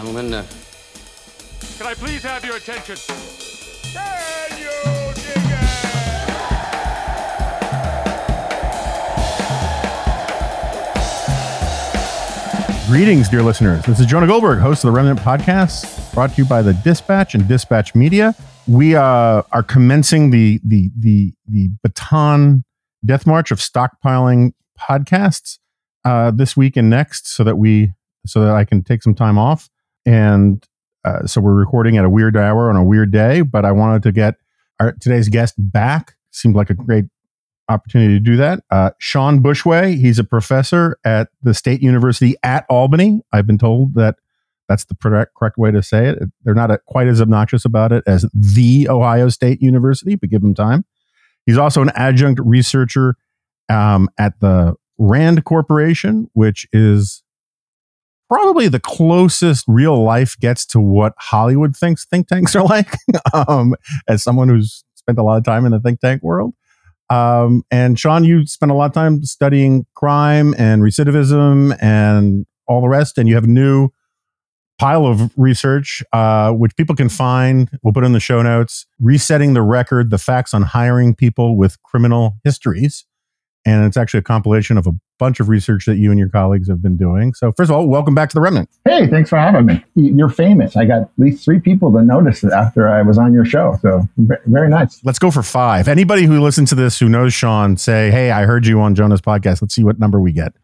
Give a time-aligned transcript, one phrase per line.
[0.00, 0.46] and gentlemen, uh,
[1.78, 2.96] Can I please have your attention?
[3.92, 4.70] Can you?
[12.86, 13.84] Greetings, dear listeners.
[13.84, 17.34] This is Jonah Goldberg, host of the Remnant Podcast, brought to you by the Dispatch
[17.34, 18.34] and Dispatch Media.
[18.66, 22.64] We uh, are commencing the the the the Bataan
[23.04, 25.58] death march of stockpiling podcasts
[26.04, 27.92] uh, this week and next, so that we
[28.26, 29.68] so that I can take some time off.
[30.10, 30.66] And
[31.04, 34.02] uh, so we're recording at a weird hour on a weird day, but I wanted
[34.02, 34.34] to get
[34.80, 36.16] our today's guest back.
[36.32, 37.04] Seemed like a great
[37.68, 38.64] opportunity to do that.
[38.72, 43.22] Uh, Shawn Bushway, he's a professor at the State University at Albany.
[43.32, 44.16] I've been told that
[44.68, 46.18] that's the correct, correct way to say it.
[46.42, 50.42] They're not uh quite as obnoxious about it as the Ohio State University, but give
[50.42, 50.84] them time.
[51.46, 53.14] He's also an adjunct researcher
[53.68, 57.22] um, at the Rand Corporation, which is
[58.30, 62.94] probably the closest real life gets to what Hollywood thinks think tanks are like.
[63.34, 63.74] um,
[64.08, 66.54] as someone who's spent a lot of time in the think tank world.
[67.10, 72.80] Um, and Shawn, you spent a lot of time studying crime and recidivism and all
[72.80, 73.88] the rest, and you have a new
[74.78, 77.68] pile of research, uh, which people can find.
[77.82, 78.86] We'll put in the show notes.
[79.00, 83.04] Resetting the record: the facts on hiring people with criminal histories,
[83.66, 86.68] and it's actually a compilation of a bunch of research that you and your colleagues
[86.68, 87.32] have been doing.
[87.34, 88.68] So, first of all, welcome back to the Remnant.
[88.84, 89.84] Hey, thanks for having me.
[89.94, 90.76] You're famous.
[90.76, 93.78] I got at least three people that noticed it after I was on your show.
[93.82, 95.00] So very nice.
[95.04, 95.86] Let's go for five.
[95.86, 99.20] Anybody who listens to this who knows Shawn, say, "Hey, I heard you on Jonah's
[99.20, 100.54] podcast." Let's see what number we get.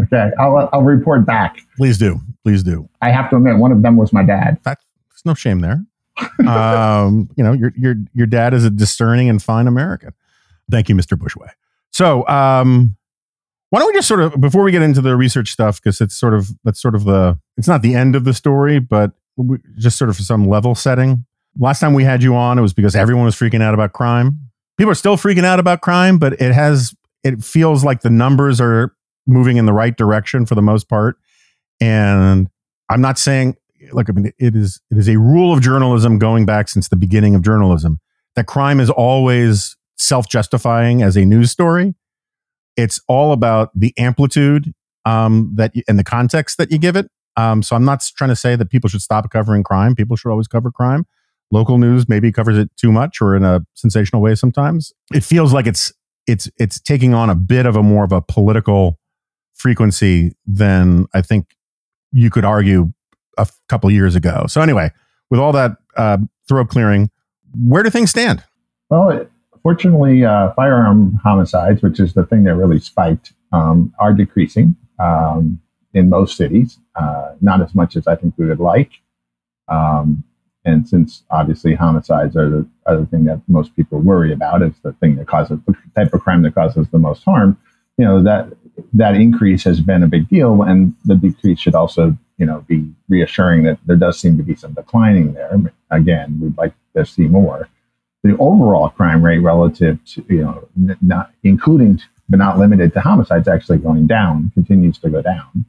[0.00, 1.58] Okay, I'll, I'll report back.
[1.76, 2.20] Please do.
[2.44, 2.88] Please do.
[3.02, 4.58] I have to admit, one of them was my dad.
[4.64, 4.78] That,
[5.10, 5.84] there's no shame there.
[6.46, 10.12] um, you know, your your your dad is a discerning and fine American.
[10.70, 11.18] Thank you, Mr.
[11.18, 11.50] Bushway.
[11.90, 12.96] So, um,
[13.76, 16.16] why don't we just sort of before we get into the research stuff, because it's
[16.16, 19.58] sort of that's sort of the it's not the end of the story, but we,
[19.76, 21.26] just sort of some level setting.
[21.58, 24.40] Last time we had you on, it was because everyone was freaking out about crime.
[24.78, 28.62] People are still freaking out about crime, but it has it feels like the numbers
[28.62, 28.94] are
[29.26, 31.18] moving in the right direction for the most part.
[31.78, 32.48] And
[32.88, 33.58] I'm not saying
[33.92, 36.96] look, I mean, it is it is a rule of journalism going back since the
[36.96, 38.00] beginning of journalism
[38.36, 41.94] that crime is always self-justifying as a news story.
[42.76, 44.72] It's all about the amplitude
[45.04, 47.10] um, that you, and the context that you give it.
[47.36, 49.94] Um, so I'm not trying to say that people should stop covering crime.
[49.94, 51.06] People should always cover crime.
[51.50, 54.92] Local news maybe covers it too much or in a sensational way sometimes.
[55.12, 55.92] It feels like it's
[56.26, 58.98] it's it's taking on a bit of a more of a political
[59.54, 61.46] frequency than I think
[62.12, 62.92] you could argue
[63.38, 64.46] a f- couple years ago.
[64.48, 64.90] So anyway,
[65.30, 67.10] with all that uh, throat clearing,
[67.54, 68.42] where do things stand?
[68.90, 69.30] Well, it,
[69.66, 75.60] fortunately, uh, firearm homicides, which is the thing that really spiked, um, are decreasing um,
[75.92, 76.78] in most cities.
[76.94, 78.92] Uh, not as much as I think we would like.
[79.66, 80.22] Um,
[80.64, 84.92] and since obviously homicides are the other thing that most people worry about, is the
[85.00, 87.58] thing that causes the type of crime that causes the most harm.
[87.98, 88.52] You know that
[88.92, 92.88] that increase has been a big deal, and the decrease should also, you know, be
[93.08, 95.58] reassuring that there does seem to be some declining there.
[95.90, 97.68] Again, we'd like to see more.
[98.26, 100.68] The overall crime rate relative to, you know,
[101.00, 105.64] not including but not limited to homicides, actually going down, continues to go down.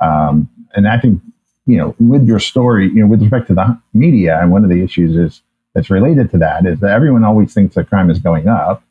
[0.00, 1.20] Um, and I think,
[1.66, 4.70] you know, with your story, you know, with respect to the media, and one of
[4.70, 5.42] the issues is
[5.74, 8.82] that's related to that is that everyone always thinks that crime is going up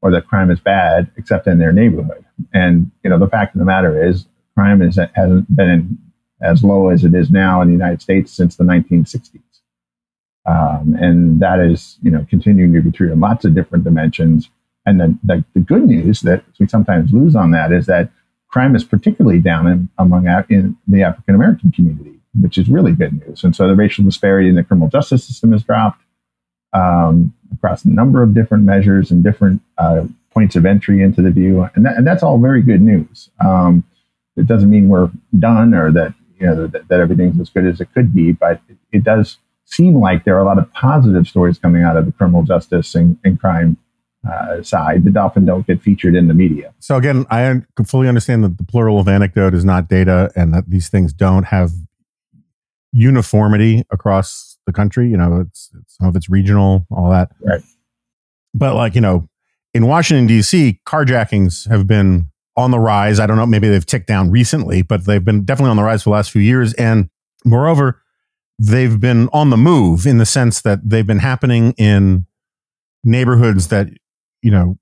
[0.00, 2.24] or that crime is bad, except in their neighborhood.
[2.52, 5.98] And you know, the fact of the matter is, crime is hasn't been
[6.40, 9.40] as low as it is now in the United States since the 1960s,
[10.46, 14.50] um, and that is you know continuing to be true in lots of different dimensions.
[14.86, 18.10] And the, the, the good news that we sometimes lose on that is that
[18.48, 23.26] crime is particularly down in, among in the African American community, which is really good
[23.26, 23.44] news.
[23.44, 26.02] And so the racial disparity in the criminal justice system has dropped
[26.74, 31.30] um, across a number of different measures and different uh, points of entry into the
[31.30, 33.30] view, and, that, and that's all very good news.
[33.44, 33.84] Um,
[34.36, 37.80] it doesn't mean we're done or that you know that, that everything's as good as
[37.80, 41.26] it could be, but it, it, does seem like there are a lot of positive
[41.26, 43.76] stories coming out of the criminal justice and, and crime
[44.30, 46.72] uh, side that often don't get featured in the media.
[46.78, 50.68] So again, I fully understand that the plural of anecdote is not data, and that
[50.68, 51.72] these things don't have
[52.92, 55.10] uniformity across the country.
[55.10, 57.32] You know, it's, it's some of it's regional, all that.
[57.42, 57.60] Right.
[58.54, 59.28] But like you know,
[59.74, 63.18] in Washington D.C., carjackings have been on the rise.
[63.18, 66.02] I don't know, maybe they've ticked down recently, but they've been definitely on the rise
[66.02, 66.72] for the last few years.
[66.74, 67.10] And
[67.44, 68.00] moreover,
[68.58, 72.26] they've been on the move in the sense that they've been happening in
[73.02, 73.88] neighborhoods that
[74.42, 74.78] you know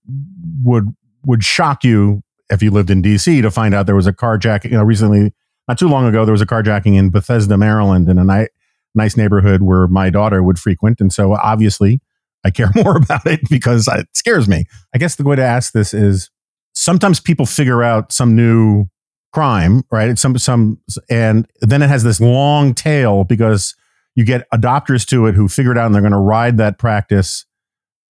[0.62, 4.12] would would shock you if you lived in DC to find out there was a
[4.12, 4.70] carjacking.
[4.70, 5.32] You know, recently
[5.68, 8.48] not too long ago, there was a carjacking in Bethesda, Maryland, in a ni-
[8.94, 11.00] nice neighborhood where my daughter would frequent.
[11.00, 12.00] And so obviously
[12.44, 14.64] I care more about it because it scares me.
[14.94, 16.30] I guess the way to ask this is
[16.74, 18.86] sometimes people figure out some new
[19.32, 20.08] crime, right?
[20.08, 20.78] It's some, some,
[21.10, 23.74] and then it has this long tail because
[24.14, 26.78] you get adopters to it who figure it out and they're going to ride that
[26.78, 27.46] practice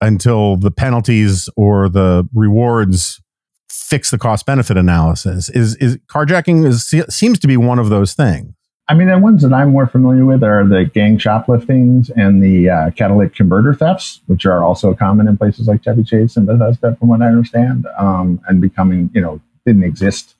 [0.01, 3.21] until the penalties or the rewards
[3.69, 5.49] fix the cost benefit analysis.
[5.49, 8.53] Is is carjacking is seems to be one of those things.
[8.89, 12.69] I mean, the ones that I'm more familiar with are the gang shopliftings and the
[12.69, 16.95] uh, catalytic converter thefts, which are also common in places like Chevy Chase and Bethesda,
[16.97, 20.35] from what I understand, um, and becoming, you know, didn't exist.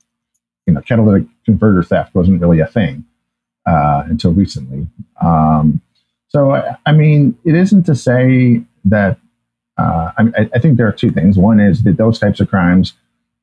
[0.65, 3.05] You know, catalytic converter theft wasn't really a thing
[3.65, 4.87] uh, until recently.
[5.21, 5.81] Um,
[6.29, 9.17] so, I, I, mean, it isn't to say that.
[9.77, 11.37] Uh, I, I think there are two things.
[11.37, 12.93] One is that those types of crimes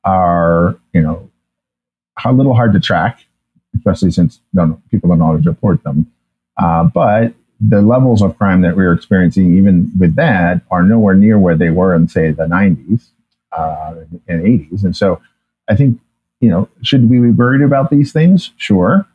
[0.05, 1.29] are, you know,
[2.23, 3.25] a little hard to track,
[3.75, 6.11] especially since no, people don't always report them.
[6.57, 11.37] Uh, but the levels of crime that we're experiencing, even with that, are nowhere near
[11.37, 13.09] where they were in, say, the 90s
[13.51, 13.95] uh,
[14.27, 14.83] and 80s.
[14.83, 15.21] And so
[15.69, 15.99] I think,
[16.41, 18.51] you know, should we be worried about these things?
[18.57, 19.07] Sure.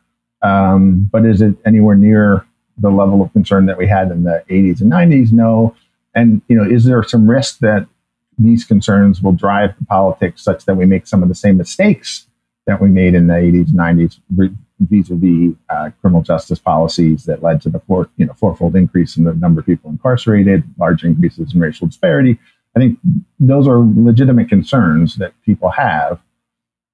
[0.42, 2.46] Um, but is it anywhere near
[2.78, 5.32] the level of concern that we had in the 80s and 90s?
[5.32, 5.74] No.
[6.14, 7.86] And, you know, is there some risk that
[8.38, 12.26] these concerns will drive the politics such that we make some of the same mistakes
[12.66, 14.18] that we made in the 80s, 90s
[14.78, 19.24] vis-a-vis uh, criminal justice policies that led to the four, you know, fourfold increase in
[19.24, 22.38] the number of people incarcerated, large increases in racial disparity.
[22.76, 22.98] I think
[23.40, 26.20] those are legitimate concerns that people have.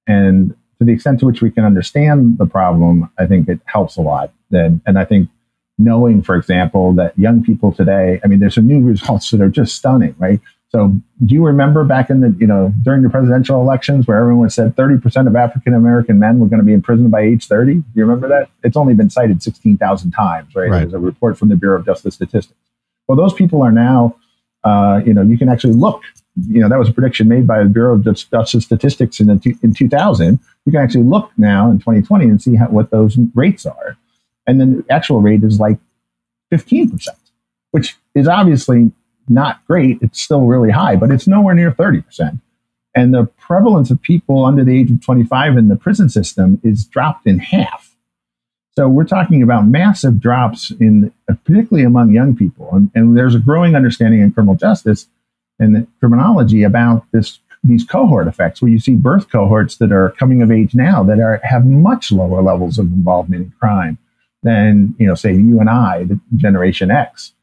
[0.07, 3.97] And to the extent to which we can understand the problem, I think it helps
[3.97, 4.33] a lot.
[4.51, 5.29] And, and I think
[5.77, 9.49] knowing, for example, that young people today, I mean, there's some new results that are
[9.49, 10.39] just stunning, right?
[10.69, 10.91] So
[11.23, 14.75] do you remember back in the, you know, during the presidential elections where everyone said
[14.75, 17.75] 30% of African American men were going to be in prison by age 30?
[17.75, 18.49] Do you remember that?
[18.63, 20.69] It's only been cited 16,000 times, right?
[20.69, 20.79] right.
[20.79, 22.57] There's a report from the Bureau of Justice Statistics.
[23.07, 24.15] Well, those people are now,
[24.63, 26.01] uh, you know, you can actually look,
[26.35, 29.73] you know, that was a prediction made by the Bureau of Statistics in, the, in
[29.73, 30.39] 2000.
[30.65, 33.97] You can actually look now in 2020 and see how, what those rates are.
[34.47, 35.77] And then the actual rate is like
[36.51, 37.07] 15%,
[37.71, 38.91] which is obviously
[39.29, 39.99] not great.
[40.01, 42.41] It's still really high, but it's nowhere near 30%.
[42.95, 46.85] And the prevalence of people under the age of 25 in the prison system is
[46.85, 47.95] dropped in half.
[48.75, 52.69] So we're talking about massive drops in, particularly among young people.
[52.71, 55.07] And, and there's a growing understanding in criminal justice
[55.59, 60.11] and the criminology about this these cohort effects where you see birth cohorts that are
[60.19, 63.97] coming of age now that are have much lower levels of involvement in crime
[64.43, 67.33] than you know say you and I, the Generation X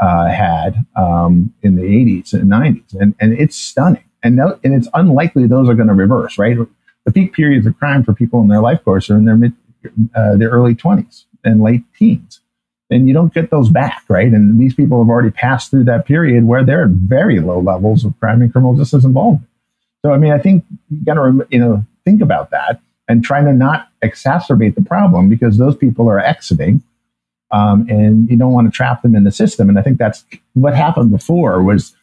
[0.00, 2.94] uh, had um, in the 80s and 90s.
[3.00, 4.04] And, and it's stunning.
[4.22, 6.56] And, no, and it's unlikely those are going to reverse, right?
[7.04, 9.52] The peak periods of crime for people in their life course are in their mid,
[10.14, 12.39] uh, their early 20s and late teens.
[12.90, 14.32] And you don't get those back, right?
[14.32, 18.04] And these people have already passed through that period where they're at very low levels
[18.04, 19.48] of crime and criminal justice involvement.
[20.04, 23.42] So, I mean, I think you got to, you know, think about that and try
[23.42, 26.82] to not exacerbate the problem because those people are exiting
[27.50, 29.68] um, and you don't want to trap them in the system.
[29.68, 31.94] And I think that's what happened before was,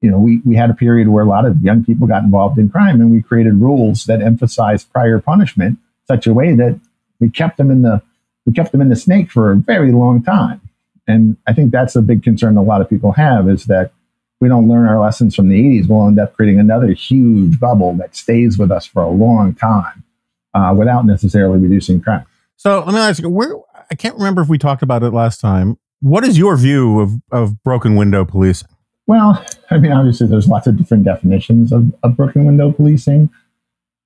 [0.00, 2.58] you know, we, we had a period where a lot of young people got involved
[2.58, 6.78] in crime and we created rules that emphasized prior punishment such a way that
[7.20, 8.02] we kept them in the
[8.46, 10.60] we kept them in the snake for a very long time.
[11.06, 13.92] And I think that's a big concern a lot of people have is that
[14.40, 17.94] we don't learn our lessons from the 80s, we'll end up creating another huge bubble
[17.94, 20.04] that stays with us for a long time
[20.54, 22.26] uh, without necessarily reducing crime.
[22.56, 23.54] So let me ask you, where
[23.90, 25.78] I can't remember if we talked about it last time.
[26.00, 28.68] What is your view of, of broken window policing?
[29.06, 33.30] Well, I mean, obviously, there's lots of different definitions of, of broken window policing,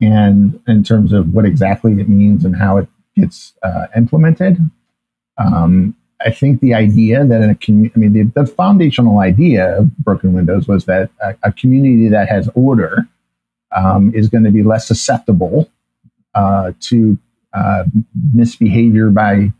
[0.00, 2.88] and in terms of what exactly it means and how it
[3.20, 4.58] gets uh, implemented.
[5.38, 9.78] Um, I think the idea that in a community, I mean, the, the, foundational idea
[9.78, 13.06] of broken windows was that a, a community that has order
[13.74, 15.70] um, is going to be less susceptible
[16.34, 17.16] uh, to
[17.52, 17.84] uh,
[18.34, 19.52] misbehavior by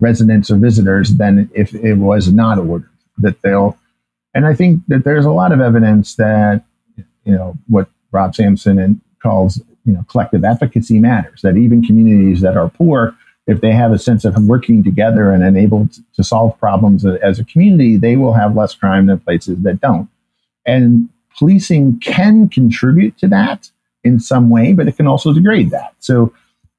[0.00, 2.90] residents or visitors than if it was not ordered.
[3.18, 3.78] That they'll,
[4.34, 6.64] and I think that there's a lot of evidence that
[7.24, 11.42] you know what Rob Sampson and calls you know collective efficacy matters.
[11.42, 15.42] That even communities that are poor, if they have a sense of working together and
[15.42, 19.80] enabled to solve problems as a community, they will have less crime than places that
[19.80, 20.08] don't.
[20.64, 23.70] And policing can contribute to that
[24.04, 25.94] in some way, but it can also degrade that.
[25.98, 26.32] So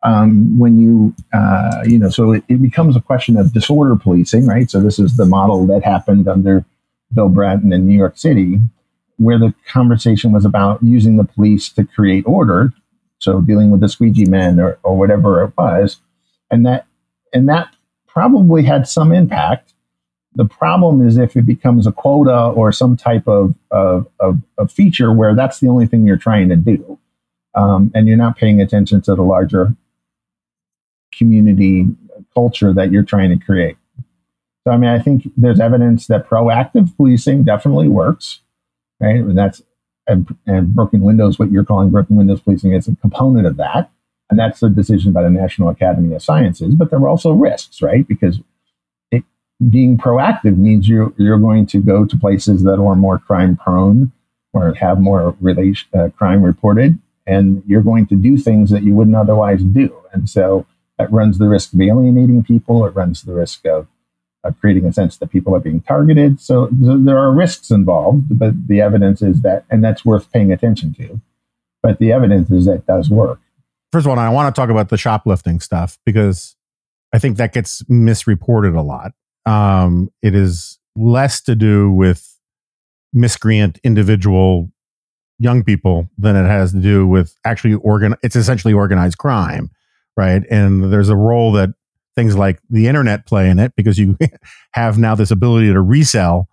[0.03, 4.45] um, when you, uh, you know, so it, it, becomes a question of disorder policing,
[4.45, 4.69] right?
[4.69, 6.65] So this is the model that happened under
[7.13, 8.59] Bill Bratton in New York City,
[9.17, 12.73] where the conversation was about using the police to create order.
[13.23, 15.99] So dealing with the squeegee men or, or whatever it was.
[16.53, 16.85] and that
[17.33, 17.75] and that
[18.07, 19.73] probably had some impact.
[20.35, 24.71] The problem is if it becomes a quota or some type of, of, of, of
[24.71, 26.99] feature where that's the only thing you're trying to do,
[27.55, 29.75] um, and you're not paying attention to the larger
[31.15, 31.87] community
[32.33, 33.77] culture that you're trying to create.
[34.63, 38.39] So, I mean, I think there's evidence that proactive policing definitely works,
[38.99, 39.17] right?
[39.17, 39.61] And that's
[40.07, 43.89] and, and broken windows, what you're calling broken windows policing, is a component of that.
[44.29, 46.75] And that's a decision by the National Academy of Sciences.
[46.75, 48.07] But there are also risks, right?
[48.07, 48.39] Because
[49.11, 49.23] it,
[49.69, 54.11] being proactive means you're, you're going to go to places that are more crime prone
[54.53, 58.93] or have more relation, uh, crime reported, and you're going to do things that you
[58.93, 59.95] wouldn't otherwise do.
[60.13, 60.65] And so
[60.97, 62.85] that runs the risk of alienating people.
[62.85, 63.87] It runs the risk of
[64.43, 66.39] uh, creating a sense that people are being targeted.
[66.39, 70.51] So th- there are risks involved, but the evidence is that, and that's worth paying
[70.51, 71.21] attention to.
[71.81, 73.39] But the evidence is that does work.
[73.91, 76.55] First of all, I want to talk about the shoplifting stuff because
[77.13, 79.13] I think that gets misreported a lot.
[79.45, 82.39] Um, it is less to do with
[83.13, 84.71] miscreant individual
[85.39, 88.15] young people than it has to do with actually organ.
[88.23, 89.69] It's essentially organized crime,
[90.17, 90.43] right?
[90.49, 91.69] And there's a role that
[92.15, 94.17] things like the internet play in it because you
[94.73, 96.47] have now this ability to resell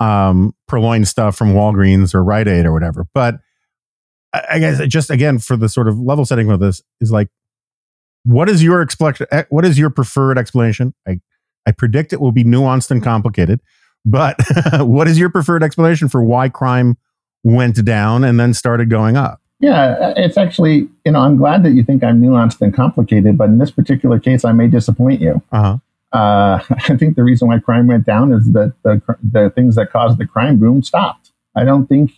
[0.00, 3.06] um, purloined stuff from Walgreens or Rite Aid or whatever.
[3.14, 3.36] But
[4.32, 7.28] I guess just again for the sort of level setting of this is like,
[8.24, 9.26] what is your explanation?
[9.30, 10.94] Eh, what is your preferred explanation?
[11.06, 11.20] I
[11.66, 13.60] I predict it will be nuanced and complicated,
[14.04, 14.36] but
[14.80, 16.96] what is your preferred explanation for why crime
[17.44, 19.41] went down and then started going up?
[19.62, 23.48] Yeah, it's actually, you know, I'm glad that you think I'm nuanced and complicated, but
[23.48, 25.40] in this particular case, I may disappoint you.
[25.52, 25.78] Uh-huh.
[26.12, 29.92] Uh, I think the reason why crime went down is that the, the things that
[29.92, 31.30] caused the crime boom stopped.
[31.54, 32.10] I don't think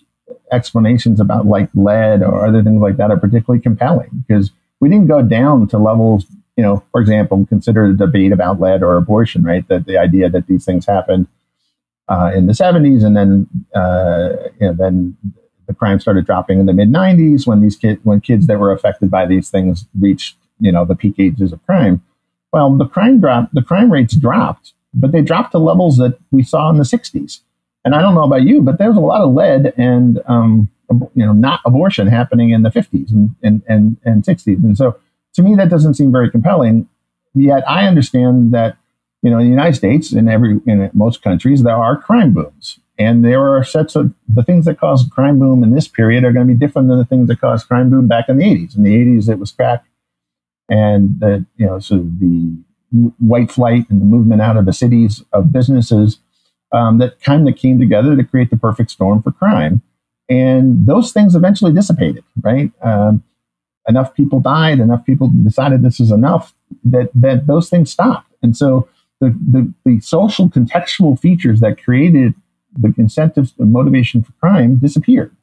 [0.50, 5.08] explanations about like lead or other things like that are particularly compelling because we didn't
[5.08, 6.24] go down to levels,
[6.56, 9.68] you know, for example, consider the debate about lead or abortion, right?
[9.68, 11.28] That the idea that these things happened
[12.08, 15.16] uh, in the 70s and then, uh, you know, then
[15.66, 18.72] the crime started dropping in the mid 90s when these kids when kids that were
[18.72, 22.02] affected by these things reached you know the peak ages of crime.
[22.52, 26.42] Well the crime drop the crime rates dropped but they dropped to levels that we
[26.42, 27.40] saw in the 60s
[27.84, 30.68] and i don't know about you but there was a lot of lead and um,
[31.14, 34.98] you know not abortion happening in the 50s and, and, and, and 60s and so
[35.34, 36.88] to me that doesn't seem very compelling.
[37.34, 38.76] Yet i understand that
[39.22, 42.78] you know in the united states in every in most countries there are crime booms
[42.98, 46.32] and there are sets of the things that caused crime boom in this period are
[46.32, 48.76] going to be different than the things that caused crime boom back in the 80s.
[48.76, 49.84] In the 80s, it was crack,
[50.68, 52.56] and the you know so the
[53.18, 56.20] white flight and the movement out of the cities of businesses
[56.72, 59.82] um, that kind of came together to create the perfect storm for crime.
[60.28, 62.70] And those things eventually dissipated, right?
[62.82, 63.22] Um,
[63.88, 68.32] enough people died, enough people decided this is enough that that those things stopped.
[68.42, 68.88] And so
[69.20, 72.34] the, the, the social contextual features that created
[72.76, 75.34] the incentives, the motivation for crime disappeared.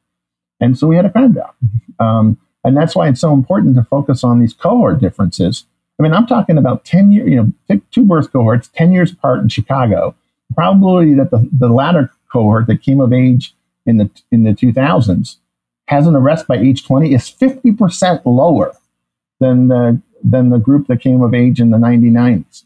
[0.60, 1.56] And so we had a crime drop.
[1.98, 5.64] Um, and that's why it's so important to focus on these cohort differences.
[5.98, 9.12] I mean, I'm talking about 10 years, you know, take two birth cohorts, 10 years
[9.12, 10.14] apart in Chicago.
[10.50, 13.54] The Probability that the, the latter cohort that came of age
[13.86, 15.36] in the, in the 2000s
[15.88, 18.72] has an arrest by age 20 is 50% lower
[19.40, 22.64] than the, than the group that came of age in the 1990s.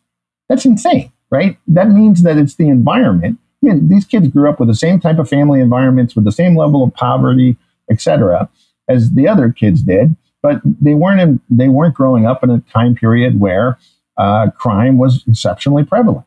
[0.48, 1.58] That's insane, right?
[1.66, 5.00] That means that it's the environment I mean, these kids grew up with the same
[5.00, 7.56] type of family environments, with the same level of poverty,
[7.90, 8.48] etc.,
[8.88, 12.60] as the other kids did, but they weren't in, they weren't growing up in a
[12.72, 13.78] time period where
[14.16, 16.24] uh, crime was exceptionally prevalent,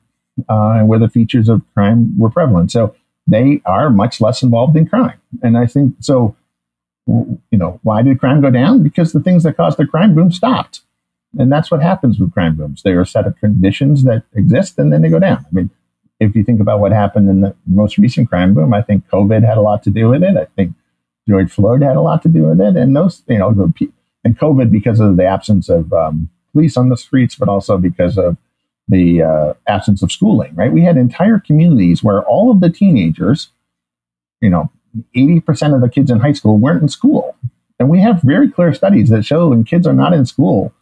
[0.50, 2.72] uh, and where the features of crime were prevalent.
[2.72, 2.96] So
[3.28, 6.36] they are much less involved in crime, and I think so.
[7.08, 8.84] You know, why did crime go down?
[8.84, 10.82] Because the things that caused the crime boom stopped.
[11.38, 12.84] And that's what happens with crime booms.
[12.84, 15.44] There are a set of conditions that exist and then they go down.
[15.44, 15.72] I mean,
[16.20, 19.46] if you think about what happened in the most recent crime boom, I think COVID
[19.46, 20.36] had a lot to do with it.
[20.36, 20.74] I think
[21.28, 23.50] George Floyd had a lot to do with it, and those, you know,
[24.26, 28.18] and COVID because of the absence of um, police on the streets, but also because
[28.18, 28.38] of
[28.88, 30.54] the uh, absence of schooling.
[30.56, 33.50] Right, we had entire communities where all of the teenagers,
[34.42, 34.72] you know,
[35.16, 37.38] eighty percent of the kids in high school weren't in school,
[37.80, 40.74] and we have very clear studies that show when kids are not in school,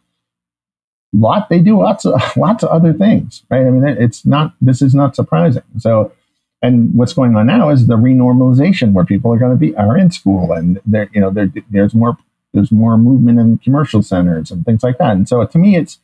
[1.12, 3.66] lot they do lots of lots of other things right?
[3.66, 5.62] I mean it's not this is not surprising.
[5.78, 6.12] So
[6.60, 9.96] and what's going on now is the renormalization where people are going to be are
[9.96, 12.16] in school and there you know there, there's more
[12.52, 15.12] there's more movement in commercial centers and things like that.
[15.12, 15.98] And so to me it's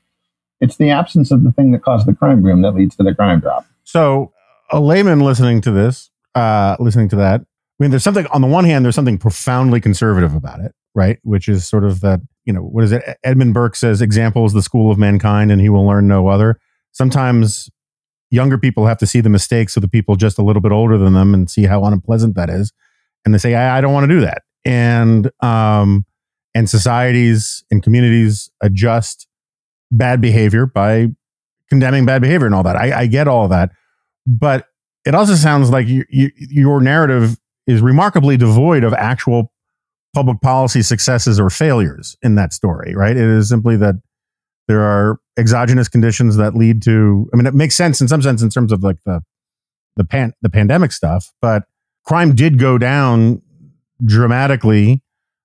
[0.61, 3.14] it's the absence of the thing that caused the crime boom that leads to the
[3.14, 3.66] crime drop.
[3.84, 4.32] So
[4.70, 7.44] a layman listening to this uh listening to that i
[7.78, 11.18] mean there's something on the one hand there's something profoundly conservative about it right?
[11.23, 13.02] Which is sort of that you know, what is it?
[13.22, 16.58] Edmund Burke says, example is the school of mankind and he will learn no other.
[16.92, 17.70] Sometimes
[18.30, 20.98] younger people have to see the mistakes of the people just a little bit older
[20.98, 22.72] than them and see how unpleasant that is.
[23.24, 24.42] And they say, I, I don't want to do that.
[24.64, 26.04] And, um,
[26.54, 29.26] and societies and communities adjust
[29.90, 31.08] bad behavior by
[31.68, 32.76] condemning bad behavior and all that.
[32.76, 33.70] I, I get all that.
[34.26, 34.66] But
[35.04, 39.52] it also sounds like you, you, your narrative is remarkably devoid of actual
[40.14, 43.16] public policy successes or failures in that story, right?
[43.16, 43.97] It is simply that
[44.68, 47.28] there are exogenous conditions that lead to.
[47.33, 49.23] I mean, it makes sense in some sense in terms of like the
[49.97, 51.64] the pan the pandemic stuff, but
[52.04, 53.42] crime did go down
[54.04, 55.02] dramatically.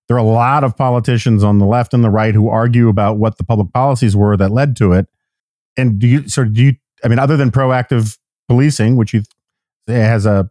[0.07, 3.17] There are a lot of politicians on the left and the right who argue about
[3.17, 5.07] what the public policies were that led to it.
[5.77, 6.73] And do you sort of do you?
[7.03, 9.23] I mean, other than proactive policing, which you
[9.87, 10.49] has a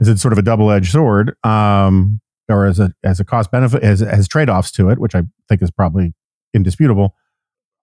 [0.00, 3.50] is it sort of a double edged sword, um, or as a as a cost
[3.50, 6.14] benefit as has trade offs to it, which I think is probably
[6.52, 7.14] indisputable.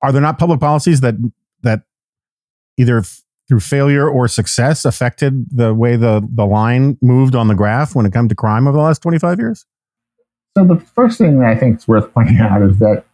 [0.02, 1.16] Are there not public policies that
[1.62, 1.84] that
[2.78, 7.56] either f- through failure or success affected the way the the line moved on the
[7.56, 9.66] graph when it comes to crime over the last twenty five years?
[10.58, 13.06] So the first thing that I think is worth pointing out is that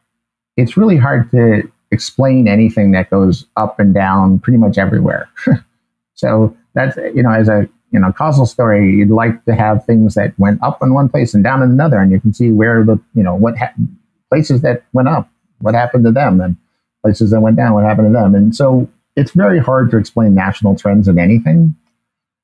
[0.55, 5.29] it's really hard to explain anything that goes up and down pretty much everywhere.
[6.15, 10.15] so that's you know as a you know causal story, you'd like to have things
[10.15, 12.83] that went up in one place and down in another, and you can see where
[12.83, 13.73] the you know what ha-
[14.29, 15.29] places that went up,
[15.61, 16.57] what happened to them, and
[17.03, 20.35] places that went down, what happened to them, and so it's very hard to explain
[20.35, 21.75] national trends in anything.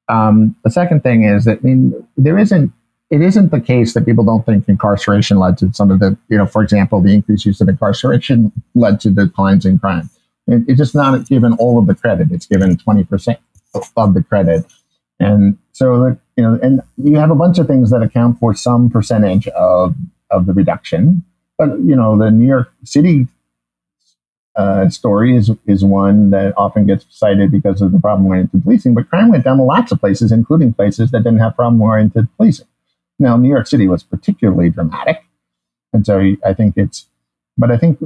[0.09, 2.71] Um, the second thing is that I mean there isn't
[3.09, 6.37] it isn't the case that people don't think incarceration led to some of the you
[6.37, 10.09] know for example the increased use of incarceration led to declines in crime.
[10.47, 12.29] It, it's just not given all of the credit.
[12.31, 13.39] It's given twenty percent
[13.95, 14.65] of the credit
[15.19, 18.89] and so, you know, and you have a bunch of things that account for some
[18.89, 19.95] percentage of,
[20.29, 21.23] of the reduction.
[21.57, 23.27] But, you know, the New York City
[24.55, 28.93] uh, story is, is one that often gets cited because of the problem oriented policing.
[28.93, 32.27] But crime went down to lots of places, including places that didn't have problem oriented
[32.37, 32.67] policing.
[33.19, 35.23] Now, New York City was particularly dramatic.
[35.93, 37.07] And so I think it's,
[37.57, 37.99] but I think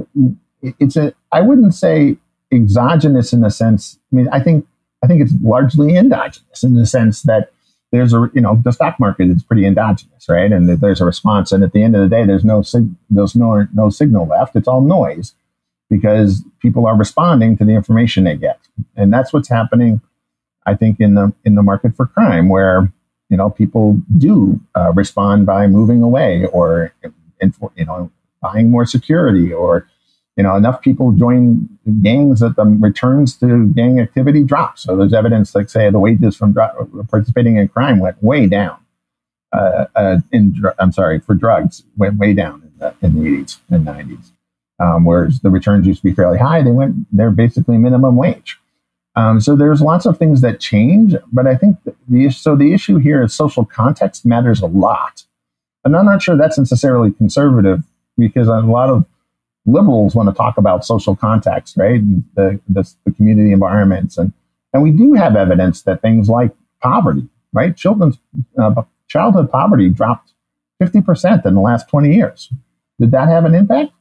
[0.62, 2.18] it's a, I wouldn't say
[2.52, 4.66] exogenous in the sense, I mean, I think
[5.02, 7.52] I think it's largely endogenous in the sense that
[7.92, 10.52] there's a you know the stock market is pretty endogenous, right?
[10.52, 13.34] And there's a response, and at the end of the day, there's no sig- there's
[13.34, 14.56] no no signal left.
[14.56, 15.34] It's all noise
[15.88, 18.60] because people are responding to the information they get,
[18.96, 20.00] and that's what's happening.
[20.66, 22.92] I think in the in the market for crime, where
[23.30, 26.92] you know people do uh, respond by moving away or
[27.40, 28.10] you know
[28.42, 29.88] buying more security or
[30.38, 31.68] you know, enough people join
[32.00, 34.78] gangs that the returns to gang activity drop.
[34.78, 36.54] So there's evidence, like say, the wages from
[37.10, 38.78] participating in crime went way down.
[39.52, 43.58] Uh, uh, in I'm sorry, for drugs went way down in the, in the 80s
[43.70, 44.30] and 90s.
[44.78, 48.60] Um, whereas the returns used to be fairly high, they went they're basically minimum wage.
[49.16, 52.98] Um, so there's lots of things that change, but I think the so the issue
[52.98, 55.24] here is social context matters a lot,
[55.84, 57.82] and I'm not sure that's necessarily conservative
[58.16, 59.04] because a lot of
[59.66, 62.00] liberals want to talk about social context, right?
[62.00, 64.16] And the, the, the community environments.
[64.16, 64.32] And,
[64.72, 67.76] and we do have evidence that things like poverty, right?
[67.76, 68.18] Children's
[68.58, 70.32] uh, childhood poverty dropped
[70.82, 72.52] 50% in the last 20 years.
[73.00, 73.92] Did that have an impact?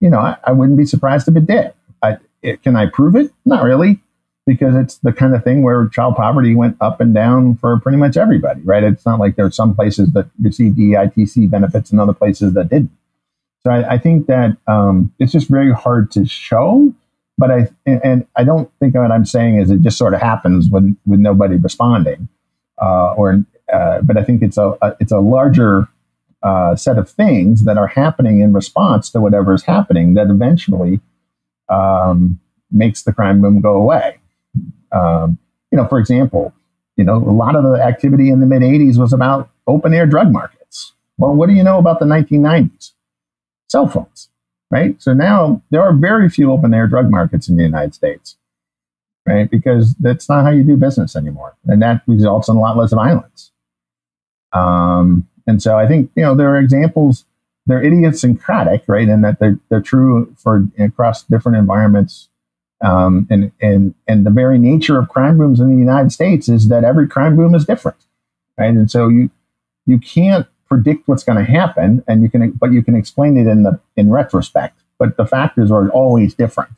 [0.00, 1.72] You know, I, I wouldn't be surprised if it did.
[2.02, 3.32] I, it, can I prove it?
[3.44, 4.00] Not really,
[4.46, 7.98] because it's the kind of thing where child poverty went up and down for pretty
[7.98, 8.84] much everybody, right?
[8.84, 12.68] It's not like there are some places that received EITC benefits and other places that
[12.68, 12.90] didn't.
[13.66, 16.92] So I, I think that um, it's just very hard to show.
[17.36, 20.68] But I and I don't think what I'm saying is it just sort of happens
[20.68, 22.28] when with nobody responding,
[22.80, 25.88] uh, or uh, but I think it's a, a it's a larger
[26.44, 31.00] uh, set of things that are happening in response to whatever is happening that eventually
[31.68, 32.38] um,
[32.70, 34.18] makes the crime boom go away.
[34.92, 35.38] Um,
[35.72, 36.54] you know, for example,
[36.96, 40.06] you know, a lot of the activity in the mid '80s was about open air
[40.06, 40.92] drug markets.
[41.18, 42.93] Well, what do you know about the 1990s?
[43.74, 44.28] Cell phones,
[44.70, 45.02] right?
[45.02, 48.36] So now there are very few open air drug markets in the United States,
[49.26, 49.50] right?
[49.50, 51.56] Because that's not how you do business anymore.
[51.66, 53.50] And that results in a lot less violence.
[54.52, 57.24] Um, and so I think, you know, there are examples,
[57.66, 59.08] they're idiosyncratic, right?
[59.08, 62.28] And that they're, they're true for across different environments.
[62.80, 66.68] Um, and, and, and the very nature of crime booms in the United States is
[66.68, 67.98] that every crime boom is different,
[68.56, 68.74] right?
[68.74, 69.30] And so you,
[69.86, 73.46] you can't predict what's going to happen, and you can, but you can explain it
[73.46, 74.80] in the in retrospect.
[74.98, 76.72] But the factors are always different,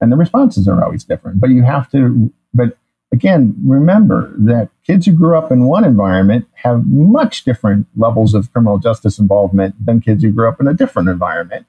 [0.00, 1.40] and the responses are always different.
[1.40, 2.76] But you have to, but
[3.12, 8.52] again, remember that kids who grew up in one environment have much different levels of
[8.52, 11.66] criminal justice involvement than kids who grew up in a different environment.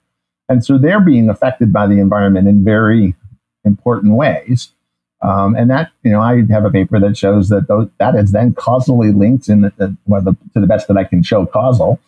[0.49, 3.15] And so they're being affected by the environment in very
[3.63, 4.71] important ways.
[5.21, 8.31] Um, and that, you know, I have a paper that shows that those, that is
[8.31, 11.45] then causally linked in the, the, well, the, to the best that I can show
[11.45, 11.99] causal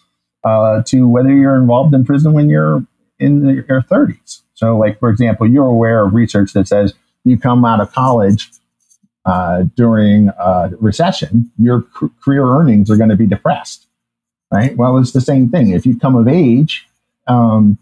[0.44, 2.86] uh, to whether you're involved in prison when you're
[3.20, 4.42] in your 30s.
[4.56, 8.50] So, like, for example, you're aware of research that says you come out of college
[9.26, 11.86] uh, during a recession, your
[12.24, 13.88] career earnings are going to be depressed,
[14.52, 14.76] right?
[14.76, 15.70] Well, it's the same thing.
[15.70, 16.88] If you come of age
[17.28, 17.78] um,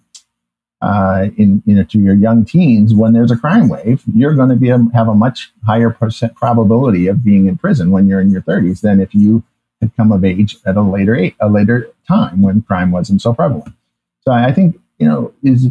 [0.81, 4.49] uh, in you know to your young teens, when there's a crime wave, you're going
[4.49, 8.21] to be a, have a much higher percent probability of being in prison when you're
[8.21, 9.43] in your 30s than if you
[9.79, 13.73] had come of age at a later a later time when crime wasn't so prevalent.
[14.21, 15.67] So I think you know is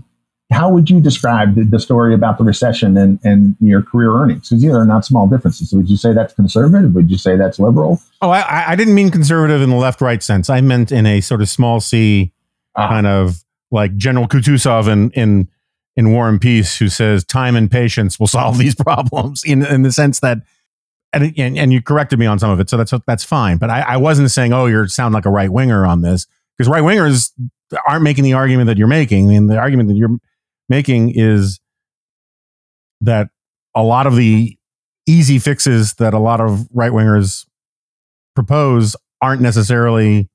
[0.53, 4.49] how would you describe the, the, story about the recession and, and your career earnings?
[4.49, 5.73] Because these are not small differences.
[5.73, 6.92] Would you say that's conservative?
[6.94, 8.03] Would you say that's liberal?
[8.20, 10.51] Oh, I, I didn't mean conservative in the left right sense.
[10.51, 12.33] I meant in a sort of small c
[12.75, 12.88] ah.
[12.88, 15.49] kind of like General Kutuzov in, in,
[15.97, 19.83] in War and Peace, who says time and patience will solve these problems in, in
[19.83, 20.39] the sense that,
[21.13, 22.71] and, and, and you corrected me on some of it.
[22.71, 23.59] So that's, that's fine.
[23.59, 26.69] But I, I wasn't saying, oh, you sound like a right winger on this because
[26.69, 27.33] right wingers
[27.87, 29.27] aren't making the argument that you're making.
[29.27, 30.19] I mean, the argument that you're
[30.69, 31.61] making is
[33.01, 33.29] that
[33.75, 34.57] a lot of the
[35.07, 37.47] easy fixes that a lot of right wingers
[38.35, 40.29] propose aren't necessarily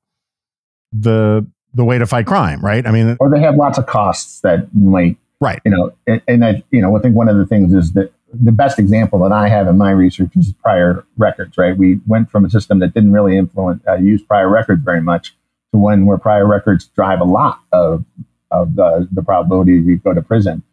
[0.91, 2.85] the the way to fight crime, right?
[2.87, 5.61] I mean, or they have lots of costs that might, right?
[5.65, 8.11] You know, and, and I, you know, I think one of the things is that
[8.33, 11.77] the best example that I have in my research is prior records, right?
[11.77, 15.35] We went from a system that didn't really influence uh, use prior records very much
[15.71, 18.05] to one where prior records drive a lot of
[18.51, 20.63] of the, the probability you go to prison.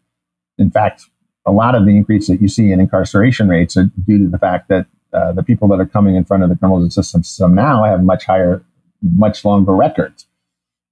[0.58, 1.06] In fact,
[1.44, 4.38] a lot of the increase that you see in incarceration rates are due to the
[4.38, 7.54] fact that uh, the people that are coming in front of the criminal justice system
[7.54, 8.62] now have much higher,
[9.02, 10.26] much longer records.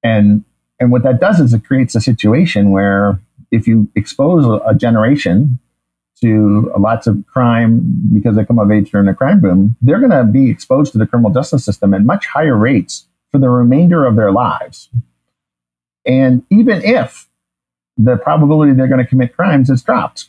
[0.03, 0.45] And
[0.79, 5.59] and what that does is it creates a situation where if you expose a, generation
[6.23, 7.83] to lots of crime
[8.15, 10.99] because they come of age during a crime boom, they're going to be exposed to
[10.99, 14.89] the criminal justice system at much higher rates for the remainder of their lives
[16.07, 17.29] and even if
[17.97, 20.27] the probability they're going to commit crimes is dropped,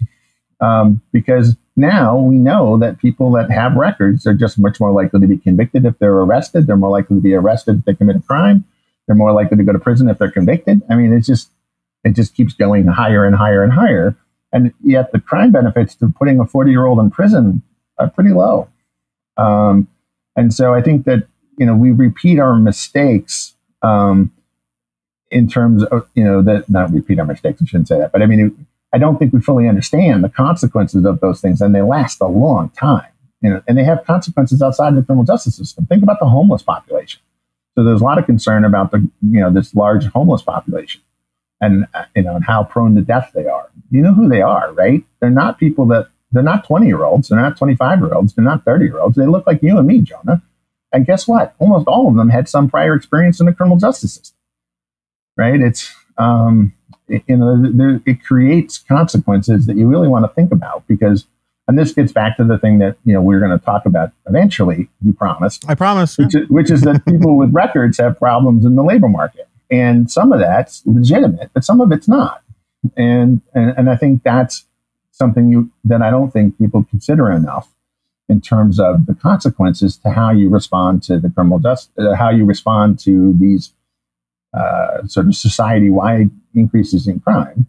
[0.59, 5.21] um, because now we know that people that have records are just much more likely
[5.21, 6.67] to be convicted if they're arrested.
[6.67, 8.65] They're more likely to be arrested if they commit a crime.
[9.11, 10.81] They're more likely to go to prison if they're convicted.
[10.89, 11.49] I mean, it's just
[12.05, 14.15] it just keeps going higher and higher and higher.
[14.53, 17.61] And yet the crime benefits to putting a 40 year old in prison
[17.97, 18.69] are pretty low.
[19.35, 19.89] Um,
[20.37, 24.31] and so I think that, you know, we repeat our mistakes um,
[25.29, 27.61] in terms of you know that not repeat our mistakes.
[27.61, 31.05] I shouldn't say that, but I mean, I don't think we fully understand the consequences
[31.05, 33.07] of those things, and they last a long time.
[33.41, 35.87] You know, and they have consequences outside the criminal justice system.
[35.87, 37.21] Think about the homeless population.
[37.75, 41.01] So there's a lot of concern about the you know this large homeless population,
[41.61, 43.69] and uh, you know and how prone to death they are.
[43.91, 45.03] You know who they are, right?
[45.19, 47.29] They're not people that they're not 20 year olds.
[47.29, 48.33] They're not 25 year olds.
[48.33, 49.15] They're not 30 year olds.
[49.17, 50.41] They look like you and me, Jonah.
[50.93, 51.55] And guess what?
[51.59, 54.37] Almost all of them had some prior experience in the criminal justice system
[55.37, 55.59] right?
[55.61, 56.73] It's um,
[57.07, 61.27] it, you know there, it creates consequences that you really want to think about because,
[61.67, 64.11] and this gets back to the thing that you know we're going to talk about
[64.27, 64.89] eventually.
[65.03, 65.63] You promised.
[65.69, 66.17] I promise.
[66.17, 70.11] Which is, which is that people with records have problems in the labor market, and
[70.11, 72.43] some of that's legitimate, but some of it's not.
[72.97, 74.65] And and, and I think that's
[75.11, 77.69] something you that I don't think people consider enough
[78.27, 82.29] in terms of the consequences to how you respond to the criminal justice, uh, how
[82.29, 83.73] you respond to these
[84.53, 87.67] uh, sort of society wide increases in crime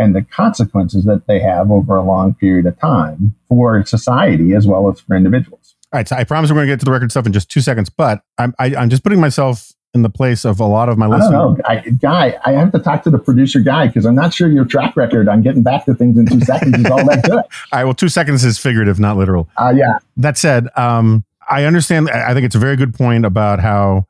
[0.00, 4.66] and the consequences that they have over a long period of time for society as
[4.66, 5.74] well as for individuals.
[5.92, 6.08] All right.
[6.08, 7.90] So I promise we're going to get to the record stuff in just two seconds,
[7.90, 10.88] but I'm, I, am i am just putting myself in the place of a lot
[10.88, 11.28] of my listeners.
[11.28, 11.64] I don't know.
[11.66, 14.64] I, guy, I have to talk to the producer guy because I'm not sure your
[14.64, 17.32] track record on getting back to things in two seconds is all that good.
[17.32, 17.84] all right.
[17.84, 19.48] Well, two seconds is figurative, not literal.
[19.56, 19.98] Uh, yeah.
[20.16, 22.08] That said, um, I understand.
[22.08, 24.06] I think it's a very good point about how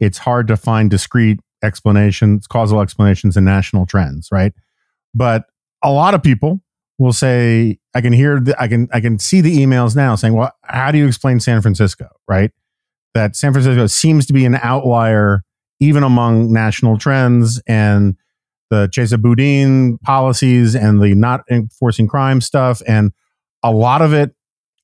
[0.00, 4.54] it's hard to find discrete explanations, causal explanations, and national trends, right?
[5.14, 5.44] But
[5.82, 6.60] a lot of people
[6.98, 10.34] will say, I can hear, the, I can, I can see the emails now saying,
[10.34, 12.50] well, how do you explain San Francisco, right?
[13.14, 15.42] That San Francisco seems to be an outlier
[15.80, 18.16] even among national trends and
[18.68, 22.82] the Chesa Boudin policies and the not enforcing crime stuff.
[22.86, 23.12] And
[23.62, 24.34] a lot of it,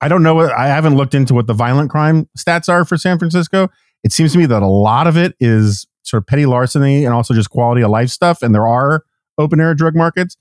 [0.00, 2.96] I don't know what, I haven't looked into what the violent crime stats are for
[2.96, 3.68] San Francisco.
[4.02, 7.14] It seems to me that a lot of it is sort of petty larceny and
[7.14, 9.04] also just quality of life stuff, and there are
[9.38, 10.36] open air drug markets,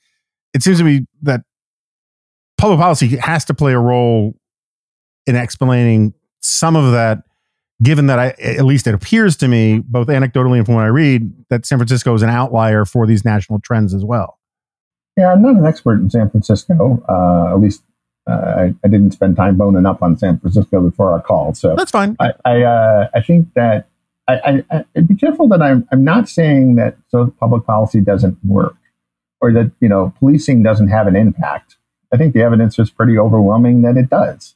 [0.54, 1.42] it seems to me that
[2.58, 4.36] public policy has to play a role
[5.28, 7.24] in explaining some of that
[7.82, 10.88] given that I, at least it appears to me, both anecdotally and from what I
[10.88, 14.40] read, that San Francisco is an outlier for these national trends as well.
[15.18, 17.04] Yeah, I'm not an expert in San Francisco.
[17.08, 17.84] Uh, at least
[18.28, 21.54] uh, I, I, didn't spend time boning up on San Francisco before our call.
[21.54, 22.16] So that's fine.
[22.20, 23.88] I I, uh, I think that
[24.28, 28.38] I, I, I be careful that I'm I'm not saying that so public policy doesn't
[28.44, 28.76] work
[29.42, 31.76] or that you know policing doesn't have an impact.
[32.14, 34.56] I think the evidence is pretty overwhelming that it does.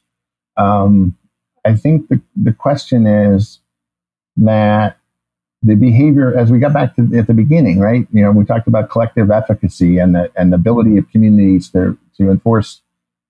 [0.56, 1.16] Um,
[1.64, 3.58] I think the, the question is
[4.36, 4.96] that
[5.62, 8.06] the behavior, as we got back to at the beginning, right?
[8.12, 11.98] You know, we talked about collective efficacy and the and the ability of communities to
[12.16, 12.82] to enforce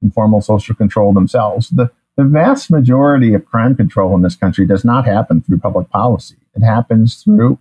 [0.02, 1.70] informal social control themselves.
[1.70, 5.90] The the vast majority of crime control in this country does not happen through public
[5.90, 6.36] policy.
[6.54, 7.58] It happens through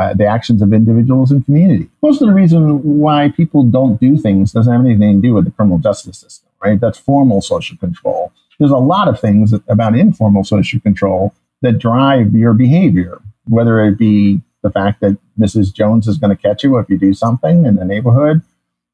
[0.00, 1.88] uh, the actions of individuals and community.
[2.02, 5.44] Most of the reason why people don't do things doesn't have anything to do with
[5.44, 6.80] the criminal justice system, right?
[6.80, 12.34] That's formal social control there's a lot of things about informal social control that drive
[12.34, 15.72] your behavior, whether it be the fact that Mrs.
[15.74, 18.42] Jones is going to catch you if you do something in the neighborhood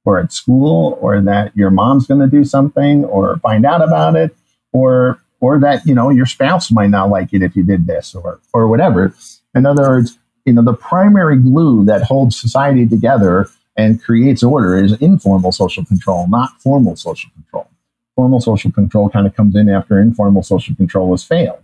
[0.04, 4.14] or at school, or that your mom's going to do something or find out about
[4.14, 4.36] it,
[4.72, 8.14] or or that you know your spouse might not like it if you did this
[8.14, 9.12] or or whatever.
[9.52, 14.76] In other words, you know the primary glue that holds society together and creates order
[14.76, 17.68] is informal social control, not formal social control
[18.16, 21.62] formal social control kind of comes in after informal social control has failed.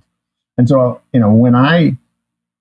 [0.59, 1.97] And so, you know, when I